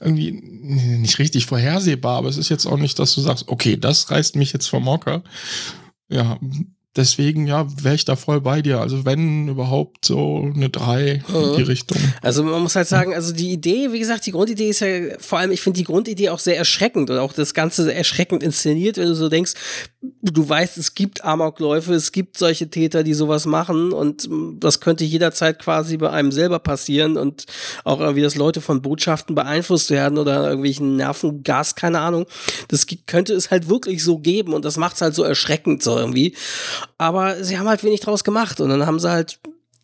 [0.00, 4.10] irgendwie nicht richtig vorhersehbar, aber es ist jetzt auch nicht, dass du sagst, okay, das
[4.10, 5.24] reißt mich jetzt vom Mocker.
[6.08, 6.38] Ja,
[6.96, 8.80] deswegen, ja, wäre ich da voll bei dir.
[8.80, 11.34] Also wenn überhaupt so eine 3 mhm.
[11.34, 11.98] in die Richtung.
[12.22, 15.38] Also man muss halt sagen, also die Idee, wie gesagt, die Grundidee ist ja, vor
[15.38, 19.06] allem, ich finde die Grundidee auch sehr erschreckend und auch das Ganze erschreckend inszeniert, wenn
[19.06, 19.54] du so denkst,
[20.02, 24.28] du weißt, es gibt Amokläufe, es gibt solche Täter, die sowas machen und
[24.58, 27.44] das könnte jederzeit quasi bei einem selber passieren und
[27.84, 32.26] auch irgendwie, dass Leute von Botschaften beeinflusst werden oder irgendwelchen Nervengas, keine Ahnung.
[32.68, 35.98] Das könnte es halt wirklich so geben und das macht es halt so erschreckend so
[35.98, 36.34] irgendwie.
[36.96, 39.38] Aber sie haben halt wenig draus gemacht und dann haben sie halt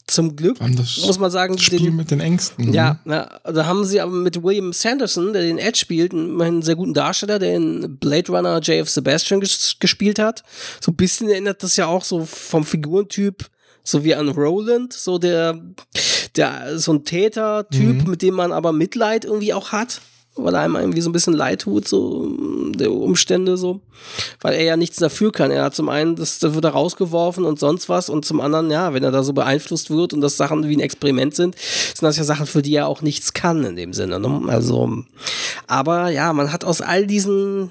[0.08, 2.72] zum Glück, muss man sagen, Spiel den, mit den Ängsten.
[2.72, 6.76] Ja, ja, da haben sie aber mit William Sanderson, der den Ed spielt, einen sehr
[6.76, 10.44] guten Darsteller, der in Blade Runner JF Sebastian ges gespielt hat.
[10.80, 13.46] So ein bisschen erinnert das ja auch so vom Figurentyp
[13.82, 15.60] so wie an Roland, so der,
[16.34, 18.10] der so ein Täter-Typ, mhm.
[18.10, 20.00] mit dem man aber Mitleid irgendwie auch hat
[20.36, 22.28] weil er einem irgendwie so ein bisschen leid tut, so
[22.74, 23.80] der Umstände so,
[24.40, 25.50] weil er ja nichts dafür kann.
[25.50, 28.70] Er hat zum einen, das, das wird er rausgeworfen und sonst was und zum anderen,
[28.70, 32.02] ja, wenn er da so beeinflusst wird und das Sachen wie ein Experiment sind, sind
[32.02, 34.20] das ja Sachen, für die er auch nichts kann in dem Sinne.
[34.20, 34.42] Ne?
[34.48, 35.04] Also,
[35.66, 37.70] aber ja, man hat aus all diesen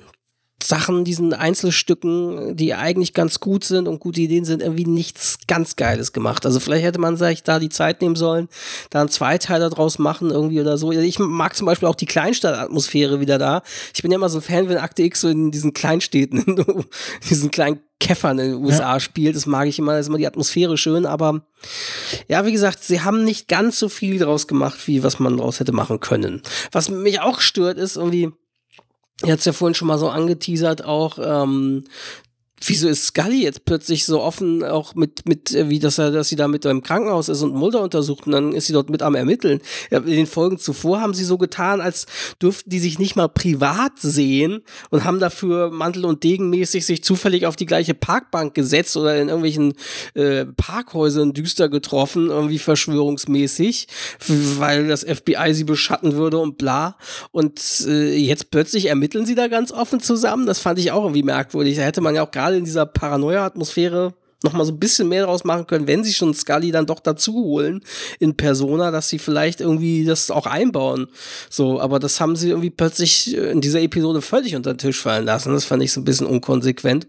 [0.68, 5.76] Sachen, diesen Einzelstücken, die eigentlich ganz gut sind und gute Ideen sind, irgendwie nichts ganz
[5.76, 6.46] Geiles gemacht.
[6.46, 8.48] Also vielleicht hätte man sich da die Zeit nehmen sollen,
[8.90, 10.92] da einen Zweiteiler draus machen irgendwie oder so.
[10.92, 13.62] Ich mag zum Beispiel auch die Kleinstadtatmosphäre wieder da.
[13.94, 16.86] Ich bin ja immer so ein Fan, wenn Akte X so in diesen Kleinstädten, in
[17.30, 19.00] diesen kleinen Käffern in den USA ja.
[19.00, 19.36] spielt.
[19.36, 21.42] Das mag ich immer, da ist immer die Atmosphäre schön, aber
[22.28, 25.60] ja, wie gesagt, sie haben nicht ganz so viel draus gemacht, wie was man draus
[25.60, 26.42] hätte machen können.
[26.72, 28.32] Was mich auch stört, ist irgendwie,
[29.24, 31.86] Ihr hat ja vorhin schon mal so angeteasert, auch ähm,
[32.64, 36.30] wieso ist Scully jetzt plötzlich so offen, auch mit, mit, äh, wie dass er, dass
[36.30, 39.02] sie da mit im Krankenhaus ist und Mulder untersucht und dann ist sie dort mit
[39.02, 39.62] am Ermitteln.
[39.92, 42.06] In den Folgen zuvor haben sie so getan, als
[42.42, 47.46] dürften die sich nicht mal privat sehen und haben dafür Mantel- und Degenmäßig sich zufällig
[47.46, 49.74] auf die gleiche Parkbank gesetzt oder in irgendwelchen
[50.14, 53.88] äh, Parkhäusern düster getroffen, irgendwie verschwörungsmäßig,
[54.28, 56.98] weil das FBI sie beschatten würde und bla.
[57.32, 60.46] Und äh, jetzt plötzlich ermitteln sie da ganz offen zusammen.
[60.46, 61.76] Das fand ich auch irgendwie merkwürdig.
[61.78, 65.10] Da hätte man ja auch gerade gerade in dieser Paranoia-Atmosphäre noch mal so ein bisschen
[65.10, 67.82] mehr draus machen können, wenn sie schon Scully dann doch dazu holen
[68.20, 71.08] in Persona, dass sie vielleicht irgendwie das auch einbauen.
[71.50, 75.26] So, aber das haben sie irgendwie plötzlich in dieser Episode völlig unter den Tisch fallen
[75.26, 75.54] lassen.
[75.54, 77.08] Das fand ich so ein bisschen unkonsequent.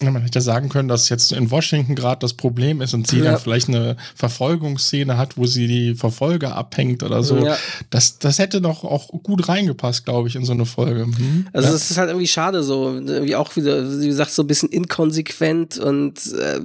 [0.00, 3.08] Ja, man hätte ja sagen können, dass jetzt in Washington gerade das Problem ist und
[3.08, 3.32] sie ja.
[3.32, 7.44] dann vielleicht eine Verfolgungsszene hat, wo sie die Verfolger abhängt oder so.
[7.44, 7.56] Ja.
[7.90, 11.02] Das, das hätte doch auch gut reingepasst, glaube ich, in so eine Folge.
[11.06, 11.48] Hm?
[11.52, 14.68] Also es ist halt irgendwie schade so, wie auch wieder, wie gesagt, so ein bisschen
[14.68, 16.60] inkonsequent und äh,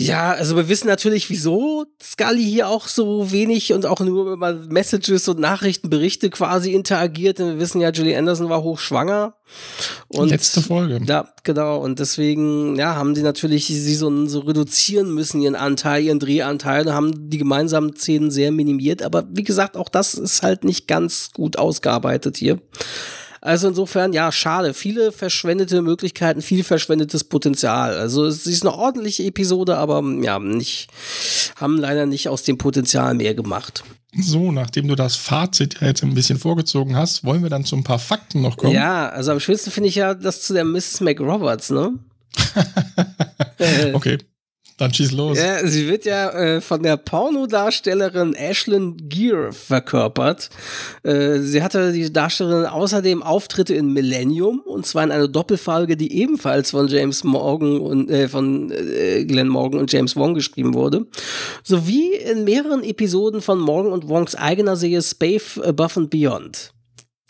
[0.00, 4.52] ja, also wir wissen natürlich, wieso Scully hier auch so wenig und auch nur über
[4.52, 7.40] Messages und Nachrichtenberichte quasi interagiert.
[7.40, 9.34] Denn wir wissen ja, Julie Anderson war hochschwanger.
[10.06, 11.00] Und Letzte Folge.
[11.04, 11.78] Ja, genau.
[11.78, 16.86] Und deswegen, ja, haben die natürlich sie so, so reduzieren müssen, ihren Anteil, ihren Drehanteil,
[16.86, 19.02] und haben die gemeinsamen Szenen sehr minimiert.
[19.02, 22.60] Aber wie gesagt, auch das ist halt nicht ganz gut ausgearbeitet hier.
[23.40, 24.74] Also insofern, ja, schade.
[24.74, 27.96] Viele verschwendete Möglichkeiten, viel verschwendetes Potenzial.
[27.96, 30.88] Also es ist eine ordentliche Episode, aber ja, nicht,
[31.56, 33.84] haben leider nicht aus dem Potenzial mehr gemacht.
[34.16, 37.76] So, nachdem du das Fazit ja jetzt ein bisschen vorgezogen hast, wollen wir dann zu
[37.76, 38.72] ein paar Fakten noch kommen.
[38.72, 41.00] Ja, also am schönsten finde ich ja das zu der Mrs.
[41.00, 41.92] McRoberts, ne?
[43.92, 44.18] okay.
[44.78, 45.36] Dann schieß los.
[45.36, 50.50] Ja, sie wird ja äh, von der Pornodarstellerin Ashlyn Gear verkörpert.
[51.02, 56.12] Äh, sie hatte die Darstellerin außerdem Auftritte in Millennium und zwar in einer Doppelfolge, die
[56.12, 61.06] ebenfalls von James Morgan und äh, von äh, Glenn Morgan und James Wong geschrieben wurde,
[61.64, 66.72] sowie in mehreren Episoden von Morgan und Wongs eigener Serie Space Above and Beyond.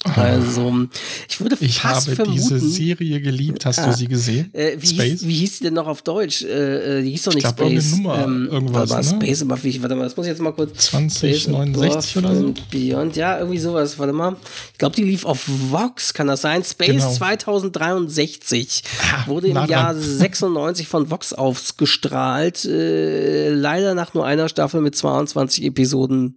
[0.05, 0.87] Also,
[1.29, 3.67] ich würde ich fast habe vermuten, diese Serie geliebt.
[3.67, 4.49] Hast ah, du sie gesehen?
[4.55, 5.11] Äh, wie, Space?
[5.11, 6.43] Hieß, wie hieß die denn noch auf Deutsch?
[6.43, 7.97] Äh, äh die hieß doch nicht ich glaub, Space.
[7.97, 9.25] Nummer, ähm, irgendwas, warte mal, ne?
[9.25, 10.87] Space, aber warte mal, das muss ich jetzt mal kurz.
[10.87, 12.55] 2069 oder so?
[12.71, 13.99] Beyond, ja, irgendwie sowas.
[13.99, 14.37] Warte mal.
[14.73, 16.63] Ich glaube, die lief auf Vox, kann das sein?
[16.63, 17.13] Space genau.
[17.13, 18.85] 2063.
[19.03, 22.65] Ah, wurde im Jahr 96 von Vox ausgestrahlt.
[22.67, 26.37] Äh, leider nach nur einer Staffel mit 22 Episoden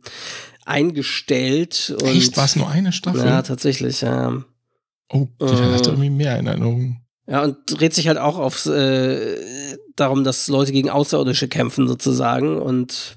[0.71, 1.95] eingestellt.
[2.01, 2.37] Und, Echt?
[2.37, 3.25] War es nur eine Staffel?
[3.25, 4.43] Ja, tatsächlich, ja.
[5.09, 7.01] Oh, die äh, hatte irgendwie mehr in Erinnerung.
[7.27, 12.59] Ja, und dreht sich halt auch aufs, äh, darum, dass Leute gegen Außerirdische kämpfen, sozusagen.
[12.59, 13.15] Und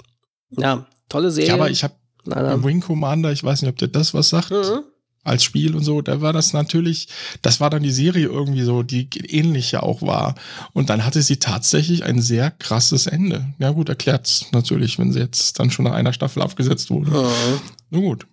[0.50, 1.48] ja, tolle Serie.
[1.48, 1.94] Ja, aber ich habe
[2.26, 4.50] Wing Commander, ich weiß nicht, ob der das was sagt.
[4.50, 4.84] Mhm
[5.24, 7.08] als Spiel und so, da war das natürlich,
[7.42, 10.34] das war dann die Serie irgendwie so, die ähnlich ja auch war.
[10.72, 13.46] Und dann hatte sie tatsächlich ein sehr krasses Ende.
[13.58, 17.10] Ja gut, erklärt's natürlich, wenn sie jetzt dann schon nach einer Staffel abgesetzt wurde.
[17.10, 17.60] Mhm.
[17.90, 18.26] Nur gut.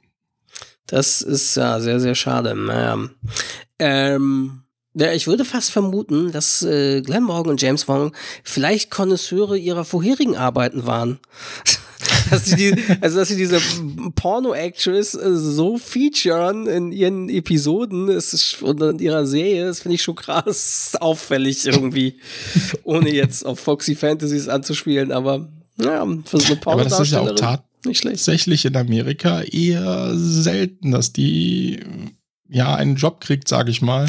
[0.87, 2.53] Das ist ja sehr, sehr schade.
[2.53, 2.97] Naja.
[3.79, 4.63] Ähm,
[4.93, 8.13] ja, ich würde fast vermuten, dass äh, Glenn Morgan und James Wong
[8.43, 11.19] vielleicht Konnoisseure ihrer vorherigen Arbeiten waren.
[12.31, 13.59] dass sie die, also dass sie diese
[14.15, 20.01] Porno-Actress äh, so featuren in ihren Episoden ist, und in ihrer Serie, das finde ich
[20.01, 22.15] schon krass auffällig irgendwie.
[22.83, 27.11] Ohne jetzt auf Foxy Fantasies anzuspielen, aber ja, für so eine porno Aber das ist
[27.11, 31.79] ja auch tatsächlich in Amerika eher selten, dass die
[32.51, 34.07] ja einen Job kriegt, sage ich mal,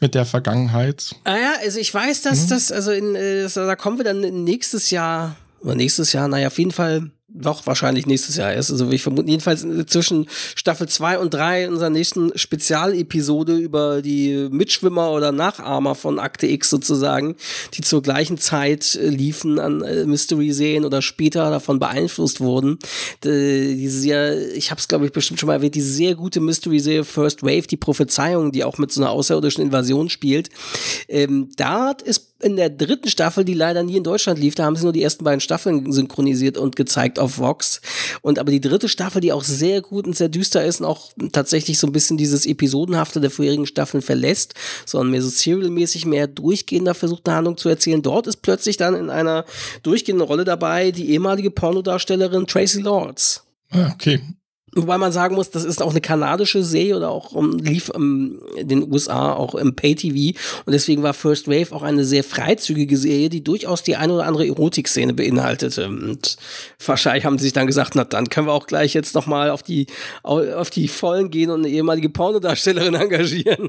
[0.00, 1.14] mit der Vergangenheit.
[1.24, 2.48] Ah ja, also ich weiß, dass mhm.
[2.48, 6.58] das, also in, äh, da kommen wir dann nächstes Jahr, oder nächstes Jahr, naja, auf
[6.58, 8.70] jeden Fall doch wahrscheinlich nächstes Jahr erst.
[8.70, 14.48] Also ich vermute jedenfalls zwischen Staffel 2 und 3 in unserer nächsten Spezialepisode über die
[14.50, 17.36] Mitschwimmer oder Nachahmer von Akte X sozusagen,
[17.74, 22.78] die zur gleichen Zeit äh, liefen an äh, Mystery-Serien oder später davon beeinflusst wurden.
[23.24, 27.04] Diese sehr, ich habe es glaube ich bestimmt schon mal erwähnt, die sehr gute Mystery-Serie
[27.04, 30.50] First Wave, die Prophezeiung, die auch mit so einer außerirdischen Invasion spielt.
[31.08, 34.76] Ähm, da ist in der dritten Staffel, die leider nie in Deutschland lief, da haben
[34.76, 37.80] sie nur die ersten beiden Staffeln synchronisiert und gezeigt auf Vox.
[38.20, 41.12] Und aber die dritte Staffel, die auch sehr gut und sehr düster ist und auch
[41.32, 44.54] tatsächlich so ein bisschen dieses Episodenhafte der vorherigen Staffeln verlässt,
[44.84, 48.02] sondern mehr so serialmäßig mehr durchgehender versucht, eine Handlung zu erzählen.
[48.02, 49.44] Dort ist plötzlich dann in einer
[49.82, 53.44] durchgehenden Rolle dabei die ehemalige Pornodarstellerin Tracy Lords.
[53.70, 54.20] Ah, okay.
[54.74, 58.40] Wobei man sagen muss, das ist auch eine kanadische Serie oder auch um, lief um,
[58.56, 62.96] in den USA auch im Pay-TV und deswegen war First Wave auch eine sehr freizügige
[62.96, 65.86] Serie, die durchaus die eine oder andere Erotikszene beinhaltete.
[65.86, 66.36] Und
[66.84, 69.62] wahrscheinlich haben sie sich dann gesagt, na dann können wir auch gleich jetzt nochmal auf
[69.62, 69.88] die,
[70.22, 73.68] auf die Vollen gehen und eine ehemalige Pornodarstellerin engagieren.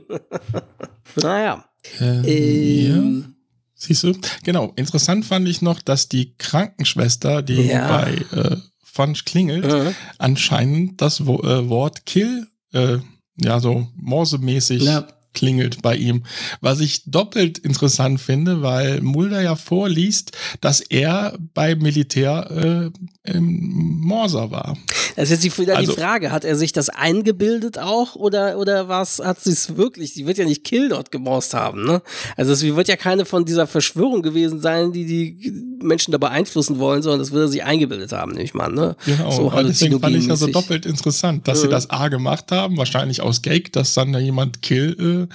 [1.22, 1.66] naja.
[2.00, 3.34] Ähm, ähm, ja.
[3.76, 4.14] Siehst du?
[4.46, 4.72] Genau.
[4.78, 7.88] Interessant fand ich noch, dass die Krankenschwester, die ja.
[7.88, 8.58] bei äh,
[8.94, 9.96] Funch klingelt, mhm.
[10.20, 12.98] anscheinend das Wo äh, Wort Kill, äh,
[13.38, 16.24] ja, so morsemäßig ja klingelt bei ihm.
[16.62, 20.32] Was ich doppelt interessant finde, weil Mulder ja vorliest,
[20.62, 22.92] dass er beim Militär
[23.26, 24.78] äh, im Morser war.
[25.16, 28.88] Das ist jetzt wieder also, die Frage, hat er sich das eingebildet auch oder, oder
[28.88, 30.14] was hat sie es wirklich?
[30.14, 32.02] Sie wird ja nicht Kill dort gemorst haben, ne?
[32.36, 36.80] Also es wird ja keine von dieser Verschwörung gewesen sein, die die Menschen da beeinflussen
[36.80, 38.96] wollen, sondern das wird er sich eingebildet haben, nehme ich mal, ne?
[39.06, 41.62] Genau, so deswegen fand ich das so doppelt interessant, dass mhm.
[41.64, 45.28] sie das A gemacht haben, wahrscheinlich aus Gag, dass dann da jemand Kill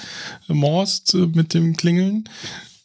[0.48, 2.28] äh, morst äh, mit dem Klingeln.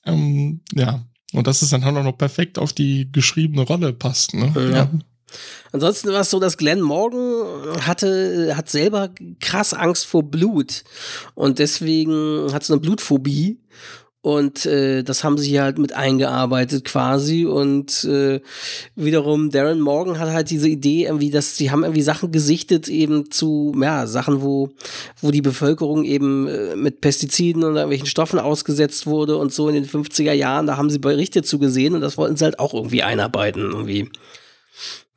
[0.05, 1.03] Ähm, ja,
[1.33, 4.33] und dass es dann auch noch perfekt auf die geschriebene Rolle passt.
[4.33, 4.53] Ne?
[4.55, 4.69] Ja.
[4.69, 4.89] ja.
[5.71, 9.09] Ansonsten war es so, dass Glenn Morgan hatte, hat selber
[9.39, 10.83] krass Angst vor Blut
[11.33, 13.59] und deswegen hat so eine Blutphobie
[14.23, 17.45] und äh, das haben sie halt mit eingearbeitet quasi.
[17.45, 18.39] Und äh,
[18.95, 23.31] wiederum Darren Morgan hat halt diese Idee, irgendwie, dass sie haben irgendwie Sachen gesichtet, eben
[23.31, 24.69] zu, ja, Sachen, wo,
[25.19, 29.75] wo die Bevölkerung eben äh, mit Pestiziden oder irgendwelchen Stoffen ausgesetzt wurde und so in
[29.75, 32.73] den 50er Jahren, da haben sie Berichte zu gesehen und das wollten sie halt auch
[32.73, 34.09] irgendwie einarbeiten, irgendwie.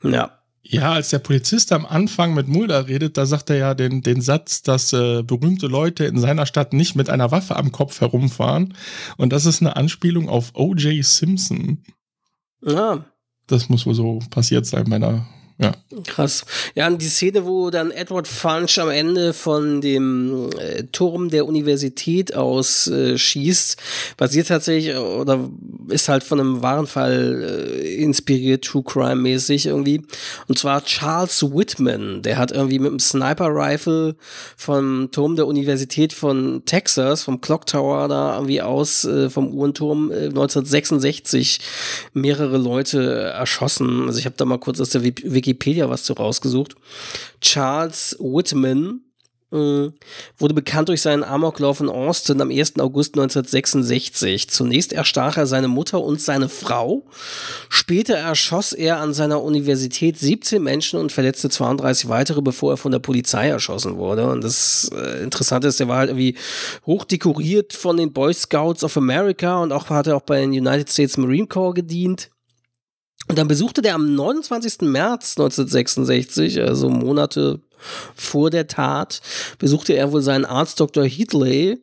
[0.02, 0.36] Ja.
[0.68, 4.20] Ja, als der Polizist am Anfang mit Mulder redet, da sagt er ja den, den
[4.20, 8.74] Satz, dass äh, berühmte Leute in seiner Stadt nicht mit einer Waffe am Kopf herumfahren.
[9.16, 11.04] Und das ist eine Anspielung auf O.J.
[11.04, 11.84] Simpson.
[12.64, 13.04] Ja.
[13.46, 15.28] Das muss wohl so passiert sein bei einer
[15.59, 15.72] ja.
[16.07, 16.44] Krass.
[16.74, 21.46] Ja, und die Szene, wo dann Edward Funch am Ende von dem äh, Turm der
[21.46, 23.78] Universität aus äh, schießt,
[24.18, 25.48] basiert tatsächlich oder
[25.88, 30.02] ist halt von einem wahren Fall äh, inspiriert, True Crime mäßig irgendwie.
[30.46, 34.14] Und zwar Charles Whitman, der hat irgendwie mit einem Sniper Rifle
[34.59, 40.11] vom Turm der Universität von Texas, vom Clock Tower da irgendwie aus, äh, vom Uhrenturm
[40.11, 44.07] 1966 äh, mehrere Leute erschossen.
[44.07, 46.74] Also ich habe da mal kurz aus der Wiki Wikipedia was zu rausgesucht.
[47.40, 49.01] Charles Whitman
[49.53, 49.90] äh,
[50.38, 52.80] wurde bekannt durch seinen Amoklauf in Austin am 1.
[52.80, 54.51] August 1966.
[54.51, 57.07] Zunächst erstach er seine Mutter und seine Frau.
[57.68, 62.92] Später erschoss er an seiner Universität 17 Menschen und verletzte 32 weitere, bevor er von
[62.92, 64.28] der Polizei erschossen wurde.
[64.28, 66.36] Und das äh, Interessante ist, er war halt irgendwie
[66.84, 70.90] hochdekoriert von den Boy Scouts of America und auch hat er auch bei den United
[70.90, 72.30] States Marine Corps gedient.
[73.28, 74.82] Und dann besuchte der am 29.
[74.82, 77.60] März 1966, also Monate
[78.14, 79.20] vor der Tat
[79.58, 81.04] besuchte er wohl seinen Arzt Dr.
[81.04, 81.78] Heatley,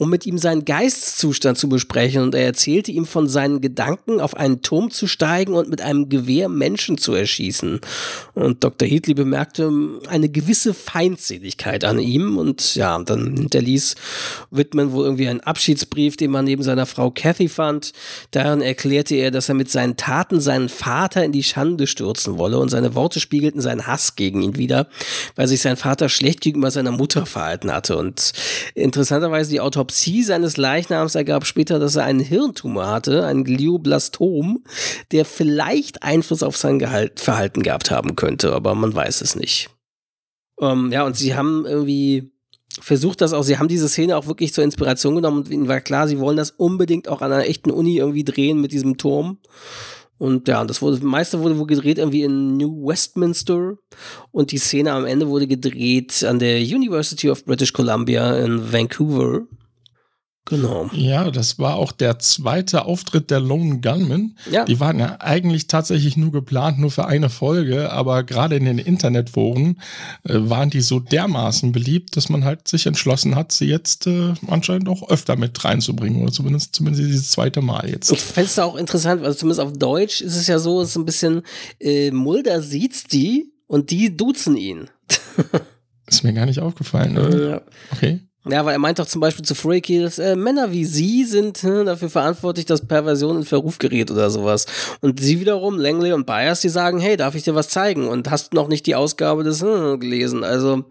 [0.00, 4.34] um mit ihm seinen Geisteszustand zu besprechen und er erzählte ihm von seinen Gedanken, auf
[4.34, 7.80] einen Turm zu steigen und mit einem Gewehr Menschen zu erschießen.
[8.32, 8.88] Und Dr.
[8.88, 9.70] Heatley bemerkte
[10.08, 13.94] eine gewisse Feindseligkeit an ihm und ja, dann hinterließ
[14.50, 17.92] Whitman wohl irgendwie einen Abschiedsbrief, den man neben seiner Frau Kathy fand.
[18.30, 22.58] Darin erklärte er, dass er mit seinen Taten seinen Vater in die Schande stürzen wolle
[22.58, 24.88] und seine Worte spiegelten seinen Hass gegen ihn wieder
[25.36, 27.96] weil sich sein Vater schlecht gegenüber seiner Mutter verhalten hatte.
[27.96, 28.32] Und
[28.74, 34.64] interessanterweise die Autopsie seines Leichnams ergab später, dass er einen Hirntumor hatte, ein Glioblastom,
[35.12, 39.70] der vielleicht Einfluss auf sein Gehalt, Verhalten gehabt haben könnte, aber man weiß es nicht.
[40.60, 42.32] Ähm, ja, und sie haben irgendwie
[42.78, 45.80] versucht das auch, sie haben diese Szene auch wirklich zur Inspiration genommen und ihnen war
[45.80, 49.38] klar, sie wollen das unbedingt auch an einer echten Uni irgendwie drehen mit diesem Turm.
[50.18, 53.78] Und ja, das wurde, das meiste wurde wohl gedreht irgendwie in New Westminster
[54.30, 59.46] und die Szene am Ende wurde gedreht an der University of British Columbia in Vancouver.
[60.50, 60.90] Genau.
[60.92, 64.36] Ja, das war auch der zweite Auftritt der Lone Gunman.
[64.50, 64.64] Ja.
[64.64, 68.78] Die waren ja eigentlich tatsächlich nur geplant, nur für eine Folge, aber gerade in den
[68.78, 69.80] Internetforen
[70.24, 74.34] äh, waren die so dermaßen beliebt, dass man halt sich entschlossen hat, sie jetzt äh,
[74.48, 78.10] anscheinend auch öfter mit reinzubringen oder zumindest, zumindest dieses zweite Mal jetzt.
[78.10, 80.96] Ich fände es auch interessant, also zumindest auf Deutsch ist es ja so, es ist
[80.96, 81.42] ein bisschen,
[81.78, 84.90] äh, Mulder sieht die und die duzen ihn.
[86.08, 87.50] ist mir gar nicht aufgefallen, oder?
[87.50, 87.62] Ja.
[87.92, 88.20] Okay.
[88.48, 91.62] Ja, weil er meint doch zum Beispiel zu Freaky, dass äh, Männer wie sie sind
[91.62, 94.64] äh, dafür verantwortlich, dass Perversion in Verruf gerät oder sowas.
[95.02, 98.08] Und sie wiederum, Langley und Byers, die sagen, hey, darf ich dir was zeigen?
[98.08, 100.42] Und hast noch nicht die Ausgabe des äh, gelesen.
[100.42, 100.84] Also,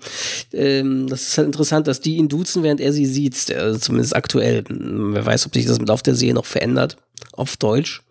[0.54, 3.52] ähm, das ist halt interessant, dass die ihn duzen, während er sie sieht.
[3.56, 4.64] Also zumindest aktuell.
[4.70, 6.98] Wer weiß, ob sich das im Laufe der Serie noch verändert.
[7.34, 8.04] Auf Deutsch.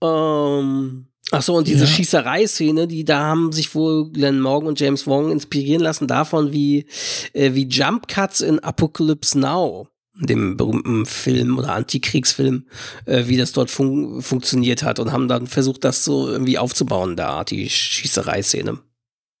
[0.00, 1.90] Ähm, Ach so, und diese ja.
[1.90, 6.86] Schießerei-Szene, die da haben sich wohl Glenn Morgan und James Wong inspirieren lassen davon, wie,
[7.32, 12.66] äh, wie Jump Cuts in Apocalypse Now, dem berühmten Film oder Antikriegsfilm,
[13.06, 17.16] äh, wie das dort fun funktioniert hat und haben dann versucht, das so irgendwie aufzubauen,
[17.16, 18.78] da, die Schießerei-Szene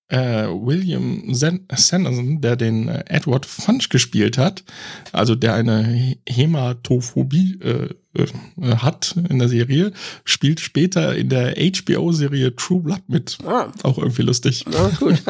[0.08, 4.64] äh, William Sanderson, der den äh, Edward Funch gespielt hat,
[5.12, 9.92] also der eine Hämatophobie äh, äh, hat in der Serie,
[10.24, 13.38] spielt später in der HBO-Serie True Blood mit.
[13.46, 13.72] Ah.
[13.82, 14.64] Auch irgendwie lustig.
[14.72, 15.22] Ah, gut.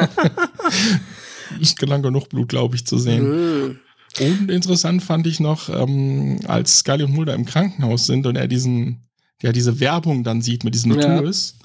[1.61, 3.69] Ist gelang genug Blut, glaube ich, zu sehen.
[3.69, 3.79] Mm.
[4.19, 8.49] Und interessant fand ich noch, ähm, als Scully und Mulder im Krankenhaus sind und er
[8.49, 9.07] diesen,
[9.43, 11.19] ja, diese Werbung dann sieht mit diesen ja.
[11.19, 11.57] Tours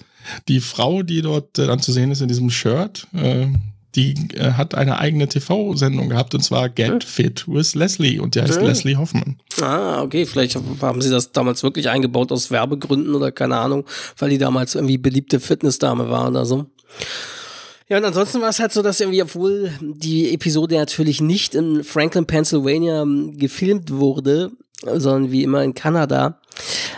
[0.48, 3.48] die Frau, die dort äh, dann zu sehen ist in diesem Shirt, äh,
[3.96, 8.42] die äh, hat eine eigene TV-Sendung gehabt und zwar Get Fit with Leslie und die
[8.42, 8.68] heißt ja.
[8.68, 9.38] Leslie Hoffmann.
[9.62, 13.86] Ah, okay, vielleicht haben sie das damals wirklich eingebaut aus Werbegründen oder keine Ahnung,
[14.18, 16.68] weil die damals irgendwie beliebte Fitnessdame war oder so.
[17.90, 21.84] Ja, und ansonsten war es halt so, dass irgendwie, obwohl die Episode natürlich nicht in
[21.84, 26.40] Franklin, Pennsylvania gefilmt wurde, sondern wie immer in Kanada,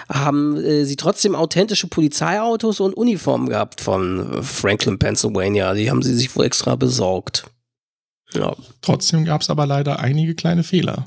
[0.10, 5.74] haben äh, sie trotzdem authentische Polizeiautos und Uniformen gehabt von Franklin, Pennsylvania.
[5.74, 7.46] Die haben sie sich wohl extra besorgt.
[8.34, 8.56] Ja.
[8.82, 11.06] Trotzdem gab es aber leider einige kleine Fehler.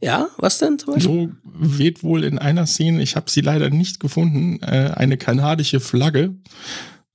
[0.00, 1.32] Ja, was denn zum Beispiel?
[1.44, 5.80] So weht wohl in einer Szene, ich habe sie leider nicht gefunden, äh, eine kanadische
[5.80, 6.34] Flagge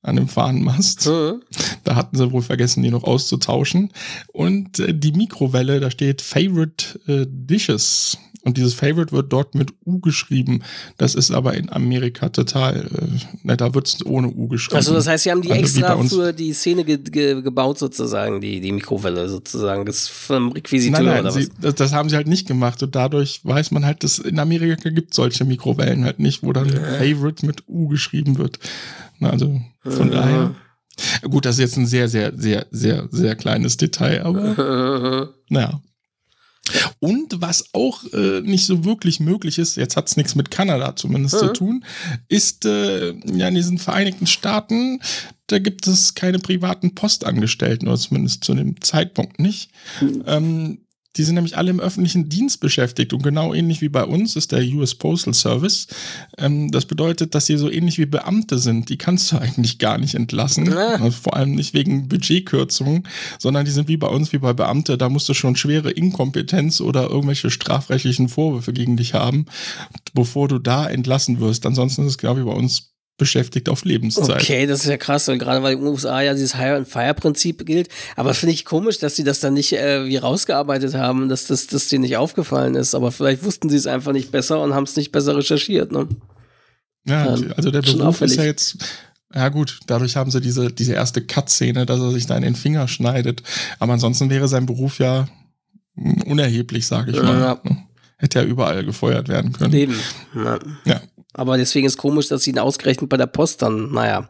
[0.01, 1.07] an dem Fahnenmast.
[1.07, 1.41] Mhm.
[1.83, 3.91] Da hatten sie wohl vergessen, die noch auszutauschen.
[4.31, 8.17] Und äh, die Mikrowelle, da steht Favorite äh, Dishes.
[8.43, 10.63] Und dieses Favorite wird dort mit U geschrieben.
[10.97, 14.77] Das ist aber in Amerika total, äh, ne, da wird es ohne U geschrieben.
[14.77, 18.39] Also das heißt, sie haben die also extra für die Szene ge ge gebaut sozusagen,
[18.39, 21.75] die, die Mikrowelle sozusagen, das vom Requisiteur nein, nein, oder sie, was?
[21.75, 25.13] Das haben sie halt nicht gemacht und dadurch weiß man halt, dass in Amerika gibt
[25.13, 28.57] solche Mikrowellen halt nicht, wo dann Favorite mit U geschrieben wird.
[29.19, 30.11] Also von mhm.
[30.11, 30.55] daher.
[31.29, 35.81] Gut, das ist jetzt ein sehr, sehr, sehr, sehr, sehr kleines Detail, aber naja.
[36.99, 40.95] Und was auch äh, nicht so wirklich möglich ist, jetzt hat es nichts mit Kanada
[40.95, 41.39] zumindest mhm.
[41.39, 41.85] zu tun,
[42.27, 44.99] ist äh, ja in diesen Vereinigten Staaten,
[45.47, 49.71] da gibt es keine privaten Postangestellten, oder zumindest zu dem Zeitpunkt nicht.
[50.01, 50.23] Mhm.
[50.27, 50.77] Ähm,
[51.19, 54.53] die sind nämlich alle im öffentlichen Dienst beschäftigt und genau ähnlich wie bei uns ist
[54.53, 55.87] der US Postal Service.
[56.37, 58.87] Ähm, das bedeutet, dass sie so ähnlich wie Beamte sind.
[58.87, 60.71] Die kannst du eigentlich gar nicht entlassen.
[60.73, 63.05] Also vor allem nicht wegen Budgetkürzungen,
[63.37, 64.97] sondern die sind wie bei uns, wie bei Beamte.
[64.97, 69.45] Da musst du schon schwere Inkompetenz oder irgendwelche strafrechtlichen Vorwürfe gegen dich haben,
[70.13, 71.65] bevor du da entlassen wirst.
[71.65, 74.41] Ansonsten ist es genau wie bei uns beschäftigt auf Lebenszeit.
[74.41, 76.87] Okay, das ist ja krass, weil gerade weil in den USA ja dieses Hire and
[76.87, 77.89] Fire Prinzip gilt.
[78.15, 81.67] Aber finde ich komisch, dass sie das dann nicht äh, wie rausgearbeitet haben, dass das
[81.67, 82.95] dass denen nicht aufgefallen ist.
[82.95, 85.91] Aber vielleicht wussten sie es einfach nicht besser und haben es nicht besser recherchiert.
[85.91, 86.07] Ne?
[87.05, 88.33] Ja, ähm, also der Beruf auffällig.
[88.33, 88.77] ist ja jetzt
[89.33, 92.55] ja gut, dadurch haben sie diese, diese erste Cut-Szene, dass er sich da in den
[92.55, 93.43] Finger schneidet.
[93.77, 95.27] Aber ansonsten wäre sein Beruf ja
[96.25, 97.39] unerheblich, sage ich ja, mal.
[97.39, 97.61] Ja.
[98.17, 99.73] Hätte ja überall gefeuert werden können.
[99.73, 99.95] Eben.
[100.35, 100.59] Ja.
[100.85, 101.01] ja.
[101.33, 104.29] Aber deswegen ist komisch, dass sie ihn ausgerechnet bei der Post dann, naja.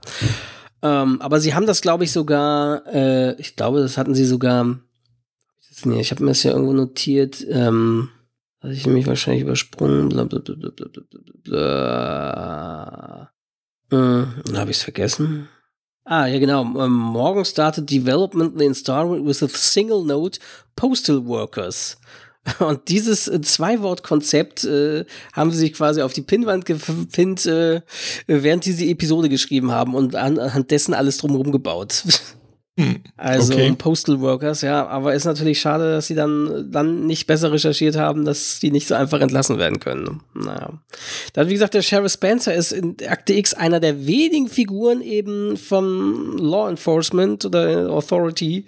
[0.81, 4.79] Ähm, aber sie haben das, glaube ich, sogar, äh, ich glaube, das hatten sie sogar,
[5.69, 8.09] ich habe mir das ja irgendwo notiert, ähm,
[8.61, 11.01] hatte ich nämlich wahrscheinlich übersprungen, bla bla bla bla bla bla
[11.43, 13.31] bla.
[13.91, 14.25] Äh,
[14.57, 15.47] habe ich es vergessen?
[16.05, 16.61] Ah, ja, genau.
[16.61, 20.39] Um, morgen startet Development in Star with a single note
[20.75, 21.97] Postal Workers.
[22.59, 27.81] Und dieses äh, Zwei-Wort-Konzept äh, haben sie sich quasi auf die Pinnwand gepinnt, äh,
[28.27, 32.03] während sie die Episode geschrieben haben und anhand dessen alles drumherum gebaut.
[32.79, 33.75] Hm, also okay.
[33.77, 38.23] Postal Workers, ja, aber ist natürlich schade, dass sie dann, dann nicht besser recherchiert haben,
[38.23, 40.21] dass die nicht so einfach entlassen werden können.
[40.33, 40.79] Naja.
[41.33, 45.57] Dann, wie gesagt, der Sheriff Spencer ist in Akte X einer der wenigen Figuren eben
[45.57, 48.63] vom Law Enforcement oder Authority,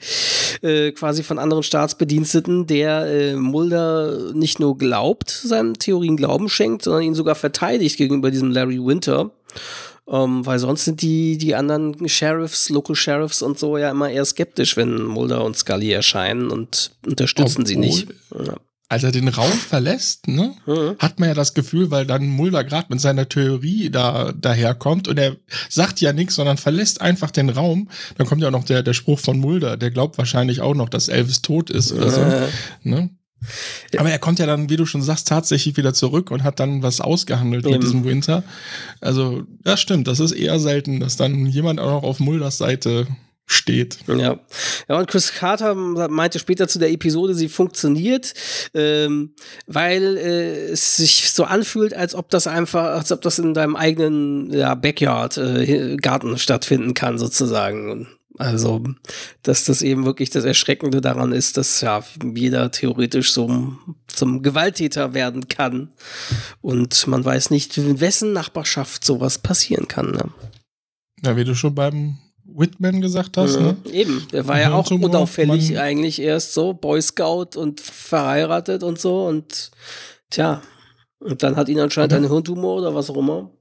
[0.62, 6.84] äh, quasi von anderen Staatsbediensteten, der äh, Mulder nicht nur glaubt, seinen Theorien Glauben schenkt,
[6.84, 9.32] sondern ihn sogar verteidigt gegenüber diesem Larry Winter.
[10.12, 14.26] Ähm, weil sonst sind die, die anderen Sheriffs, Local Sheriffs und so ja immer eher
[14.26, 18.08] skeptisch, wenn Mulder und Scully erscheinen und unterstützen Obwohl, sie nicht.
[18.38, 18.56] Ja.
[18.90, 20.98] Als er den Raum verlässt, ne, mhm.
[21.00, 25.18] hat man ja das Gefühl, weil dann Mulder gerade mit seiner Theorie da daherkommt und
[25.18, 25.38] er
[25.70, 27.88] sagt ja nichts, sondern verlässt einfach den Raum.
[28.18, 31.08] Dann kommt ja noch der, der Spruch von Mulder, der glaubt wahrscheinlich auch noch, dass
[31.08, 32.22] Elvis tot ist oder so.
[32.84, 33.12] Ne?
[33.98, 36.84] Aber er kommt ja dann, wie du schon sagst, tatsächlich wieder zurück und hat dann
[36.84, 37.74] was ausgehandelt Eben.
[37.74, 38.44] mit diesem Winter.
[39.00, 43.08] Also, das stimmt, das ist eher selten, dass dann jemand auch noch auf Mulders Seite
[43.52, 43.98] steht.
[44.08, 44.40] Ja.
[44.88, 48.34] Ja, und Chris Carter meinte später zu der Episode, sie funktioniert,
[48.74, 49.34] ähm,
[49.68, 53.76] weil äh, es sich so anfühlt, als ob das einfach, als ob das in deinem
[53.76, 58.08] eigenen ja, Backyard, äh, Garten stattfinden kann, sozusagen.
[58.34, 58.84] Und also,
[59.44, 63.74] dass das eben wirklich das Erschreckende daran ist, dass ja jeder theoretisch so
[64.08, 65.90] zum Gewalttäter werden kann.
[66.62, 70.12] Und man weiß nicht, in wessen Nachbarschaft sowas passieren kann.
[70.12, 70.30] Ne?
[71.24, 73.78] Ja, wie du schon beim Whitman gesagt hast, mhm, ne?
[73.92, 79.26] Eben, der war ja auch unauffällig eigentlich erst so, Boy Scout und verheiratet und so
[79.26, 79.72] und
[80.30, 80.62] tja,
[81.20, 83.52] und dann hat ihn anscheinend ein Hirntumor oder was auch immer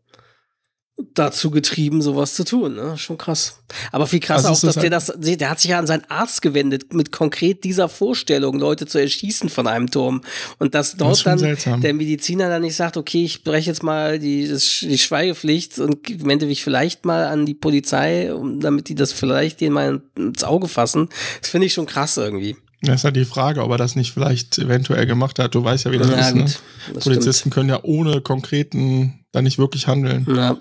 [1.15, 2.75] dazu getrieben, sowas zu tun.
[2.75, 2.97] Ne?
[2.99, 3.63] Schon krass.
[3.93, 6.43] Aber viel krasser also auch, dass der das, der hat sich ja an seinen Arzt
[6.43, 10.23] gewendet, mit konkret dieser Vorstellung, Leute zu erschießen von einem Turm.
[10.59, 11.81] Und dass dort das dann seltsam.
[11.81, 16.47] der Mediziner dann nicht sagt, okay, ich breche jetzt mal die, die Schweigepflicht und wende
[16.47, 21.09] mich vielleicht mal an die Polizei, damit die das vielleicht denen mal ins Auge fassen.
[21.41, 22.57] Das finde ich schon krass irgendwie.
[22.83, 25.55] Das ist halt die Frage, ob er das nicht vielleicht eventuell gemacht hat.
[25.55, 26.35] Du weißt ja, wie das ja, ist.
[26.35, 26.47] Ne?
[26.95, 27.55] Das Polizisten stimmt.
[27.55, 30.27] können ja ohne konkreten da nicht wirklich handeln.
[30.35, 30.57] Ja.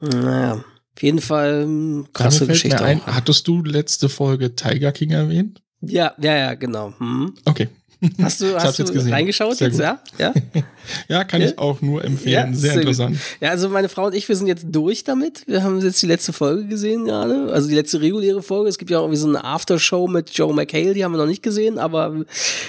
[0.00, 2.82] Naja, auf jeden Fall hm, krasse Geschichte.
[2.82, 5.62] Ein, hattest du letzte Folge Tiger King erwähnt?
[5.80, 6.92] Ja, ja, ja, genau.
[6.98, 7.34] Hm.
[7.44, 7.68] Okay.
[8.22, 9.84] Hast du, hast du jetzt reingeschaut sehr jetzt, gut.
[9.84, 10.00] ja?
[10.18, 10.32] Ja,
[11.08, 11.48] ja kann ja?
[11.48, 12.52] ich auch nur empfehlen.
[12.52, 13.16] Ja, sehr, sehr interessant.
[13.16, 13.20] Gut.
[13.40, 15.46] Ja, also meine Frau und ich, wir sind jetzt durch damit.
[15.46, 17.52] Wir haben jetzt die letzte Folge gesehen gerade.
[17.52, 18.70] Also die letzte reguläre Folge.
[18.70, 21.26] Es gibt ja auch irgendwie so eine Aftershow mit Joe McHale, die haben wir noch
[21.26, 22.24] nicht gesehen, aber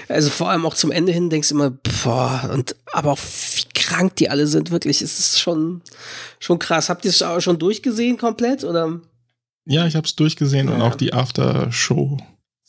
[0.10, 1.72] also vor allem auch zum Ende hin denkst du immer,
[2.04, 5.02] boah, und aber auch wie krank die alle sind, wirklich.
[5.02, 5.82] Es ist schon,
[6.40, 6.90] schon krass.
[6.90, 8.66] Habt ihr es auch schon durchgesehen komplett?
[8.66, 9.00] Oder?
[9.66, 10.76] Ja, ich habe es durchgesehen ja.
[10.76, 12.18] und auch die Aftershow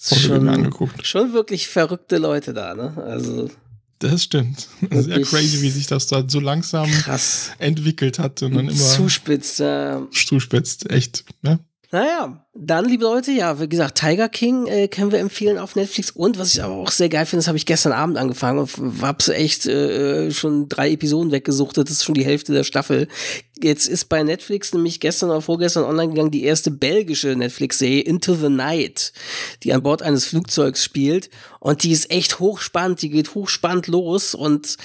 [0.03, 1.07] schon, angeguckt.
[1.07, 2.95] Schon wirklich verrückte Leute da, ne?
[3.05, 3.51] Also.
[3.99, 4.69] Das stimmt.
[4.91, 7.53] Sehr crazy, wie sich das da so langsam krass.
[7.59, 8.77] entwickelt hat und dann immer.
[8.77, 10.07] Zuspitzt, ja.
[10.11, 11.61] Zuspitzt, echt, ne?
[11.93, 16.11] Naja, dann, liebe Leute, ja, wie gesagt, Tiger King äh, können wir empfehlen auf Netflix.
[16.11, 18.71] Und was ich aber auch sehr geil finde, das habe ich gestern Abend angefangen und
[19.01, 21.89] hab's echt äh, schon drei Episoden weggesuchtet.
[21.89, 23.09] Das ist schon die Hälfte der Staffel.
[23.63, 28.35] Jetzt ist bei Netflix nämlich gestern oder vorgestern online gegangen die erste belgische Netflix-Serie Into
[28.35, 29.13] the Night,
[29.63, 31.31] die an Bord eines Flugzeugs spielt.
[31.61, 34.35] Und die ist echt hochspannend, die geht hochspannend los.
[34.35, 34.77] Und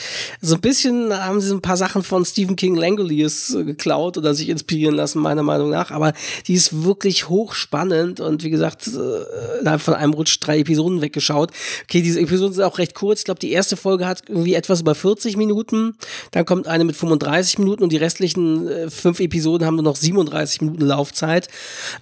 [0.41, 4.35] so ein bisschen haben sie ein paar Sachen von Stephen King Langoliers äh, geklaut oder
[4.35, 5.89] sich inspirieren lassen, meiner Meinung nach.
[5.89, 6.13] Aber
[6.45, 11.51] die ist wirklich hochspannend und wie gesagt, äh, innerhalb von einem Rutsch drei Episoden weggeschaut.
[11.83, 13.19] Okay, diese Episoden sind auch recht kurz.
[13.19, 15.97] Ich glaube, die erste Folge hat irgendwie etwas über 40 Minuten.
[16.31, 19.95] Dann kommt eine mit 35 Minuten und die restlichen äh, fünf Episoden haben nur noch
[19.95, 21.47] 37 Minuten Laufzeit.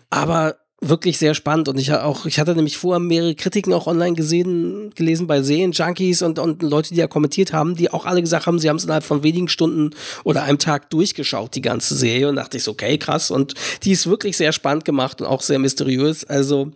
[0.09, 1.67] Aber wirklich sehr spannend.
[1.69, 6.21] Und ich auch ich hatte nämlich vorher mehrere Kritiken auch online gesehen gelesen bei Serienjunkies
[6.21, 8.83] und und Leute die ja kommentiert haben die auch alle gesagt haben sie haben es
[8.83, 9.91] innerhalb von wenigen Stunden
[10.23, 12.29] oder einem Tag durchgeschaut die ganze Serie.
[12.29, 13.31] Und dachte ich so okay krass.
[13.31, 13.53] Und
[13.83, 16.23] die ist wirklich sehr spannend gemacht und auch sehr mysteriös.
[16.25, 16.71] Also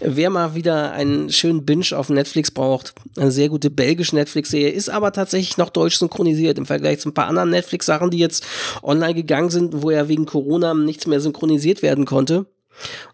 [0.00, 4.70] wer mal wieder einen schönen Binge auf Netflix braucht eine sehr gute belgische Netflix Serie
[4.70, 8.18] ist aber tatsächlich noch deutsch synchronisiert im Vergleich zu ein paar anderen Netflix Sachen die
[8.18, 8.46] jetzt
[8.82, 12.46] online gegangen sind wo ja wegen Corona nichts mehr synchronisiert werden konnte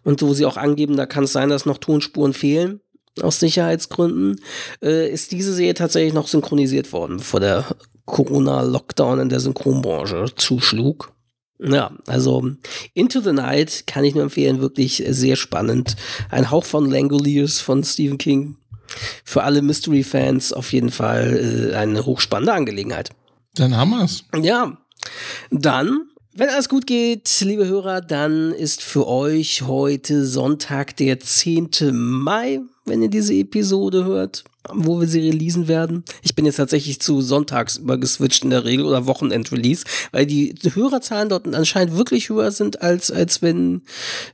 [0.03, 2.81] und wo sie auch angeben, da kann es sein, dass noch Tonspuren fehlen
[3.21, 4.41] aus Sicherheitsgründen,
[4.81, 7.65] äh, ist diese Serie tatsächlich noch synchronisiert worden, bevor der
[8.05, 11.13] Corona-Lockdown in der Synchronbranche zuschlug.
[11.59, 12.51] Ja, also
[12.93, 15.95] Into the Night kann ich nur empfehlen, wirklich sehr spannend.
[16.29, 18.57] Ein Hauch von Langoliers von Stephen King.
[19.23, 23.11] Für alle Mystery-Fans auf jeden Fall äh, eine hochspannende Angelegenheit.
[23.55, 24.25] Dann haben wir's.
[24.35, 24.77] Ja,
[25.49, 31.69] dann wenn alles gut geht, liebe Hörer, dann ist für euch heute Sonntag, der 10.
[31.93, 36.03] Mai, wenn ihr diese Episode hört, wo wir sie releasen werden.
[36.23, 41.29] Ich bin jetzt tatsächlich zu Sonntags übergeswitcht in der Regel oder Wochenend-Release, weil die Hörerzahlen
[41.29, 43.83] dort anscheinend wirklich höher sind, als, als, wenn,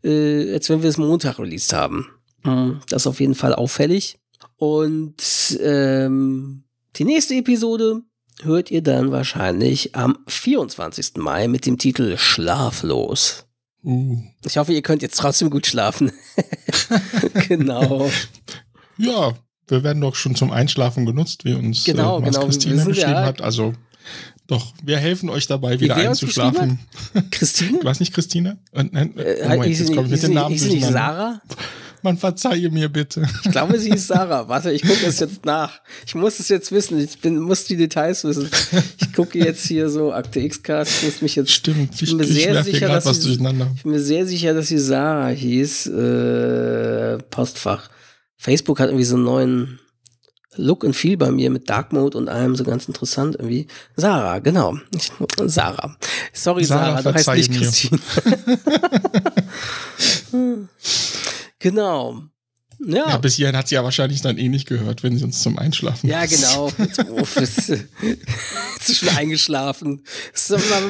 [0.03, 2.07] äh, als wenn wir es Montag released haben.
[2.43, 2.79] Mhm.
[2.89, 4.17] Das ist auf jeden Fall auffällig.
[4.57, 5.15] Und
[5.61, 6.63] ähm,
[6.95, 8.01] die nächste Episode
[8.43, 11.17] hört ihr dann wahrscheinlich am 24.
[11.17, 13.45] Mai mit dem Titel Schlaflos.
[13.83, 14.21] Uh.
[14.45, 16.11] Ich hoffe, ihr könnt jetzt trotzdem gut schlafen.
[17.47, 18.09] genau.
[18.97, 19.33] Ja,
[19.67, 22.45] wir werden doch schon zum Einschlafen genutzt, wie uns genau, äh, genau.
[22.45, 23.41] Christine beschrieben ja, hat.
[23.41, 23.73] Also
[24.47, 26.79] doch, wir helfen euch dabei, wieder einzuschlafen.
[27.31, 27.77] Christine?
[27.79, 28.57] Du weißt nicht Christine?
[28.73, 31.41] Äh, nein, äh, Moment, jetzt komme ich mit dem Namen ist nicht Sarah?
[32.03, 33.27] Man verzeihe mir bitte.
[33.43, 34.47] Ich glaube, sie ist Sarah.
[34.47, 35.81] Warte, ich gucke es jetzt nach.
[36.05, 36.99] Ich muss es jetzt wissen.
[36.99, 38.49] Ich bin, muss die Details wissen.
[38.99, 40.91] Ich gucke jetzt hier so Akte X-Cast.
[40.91, 41.51] Ich muss mich jetzt.
[41.51, 42.01] Stimmt.
[42.01, 44.79] Ich bin mir ich, sehr sicher, dass sie, ich bin mir sehr sicher, dass sie
[44.79, 45.87] Sarah hieß.
[45.87, 47.89] Äh, Postfach.
[48.37, 49.79] Facebook hat irgendwie so einen neuen
[50.55, 53.67] Look and Feel bei mir mit Dark Mode und allem so ganz interessant irgendwie.
[53.95, 54.77] Sarah, genau.
[54.95, 55.11] Ich,
[55.45, 55.95] Sarah.
[56.33, 57.99] Sorry, Sarah, Sarah du heißt nicht Christine.
[61.61, 62.23] Genau.
[62.83, 63.09] Ja.
[63.09, 63.17] ja.
[63.17, 66.09] bis hierhin hat sie ja wahrscheinlich dann eh nicht gehört, wenn sie uns zum Einschlafen.
[66.09, 66.71] Ja, genau.
[66.79, 66.97] Jetzt
[68.89, 70.01] ist schon eingeschlafen.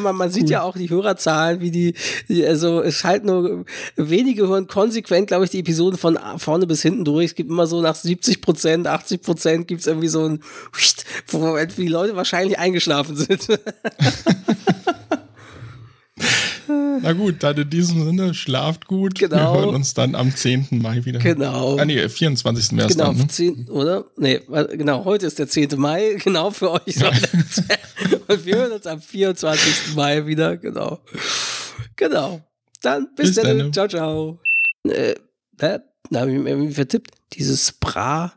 [0.02, 0.52] Man, man, sieht cool.
[0.52, 1.96] ja auch die Hörerzahlen, wie die,
[2.46, 3.66] also es halt nur
[3.98, 7.26] wenige hören konsequent, glaube ich, die Episoden von vorne bis hinten durch.
[7.26, 10.42] Es gibt immer so nach 70 Prozent, 80 Prozent gibt es irgendwie so ein,
[11.28, 13.48] wo die Leute wahrscheinlich eingeschlafen sind.
[17.02, 19.18] Na gut, dann in diesem Sinne, schlaft gut.
[19.18, 19.54] Genau.
[19.54, 20.68] Wir hören uns dann am 10.
[20.72, 21.20] Mai wieder.
[21.20, 21.78] Genau.
[21.78, 22.78] Ah, nee, 24.
[22.78, 23.18] wäre es genau, dann.
[23.18, 23.28] Ne?
[23.28, 24.06] 10, oder?
[24.18, 24.42] Nee,
[24.72, 25.70] genau, heute ist der 10.
[25.78, 26.96] Mai, genau für euch.
[26.96, 27.12] Ja.
[28.28, 29.96] Und wir hören uns am 24.
[29.96, 31.00] Mai wieder, genau.
[31.96, 32.42] Genau.
[32.82, 33.74] Dann bis, bis dann.
[33.74, 34.40] Ciao, ciao.
[34.84, 35.16] Äh,
[35.60, 35.80] äh,
[36.10, 37.12] na, wie, wie vertippt?
[37.34, 38.34] Dieses Bra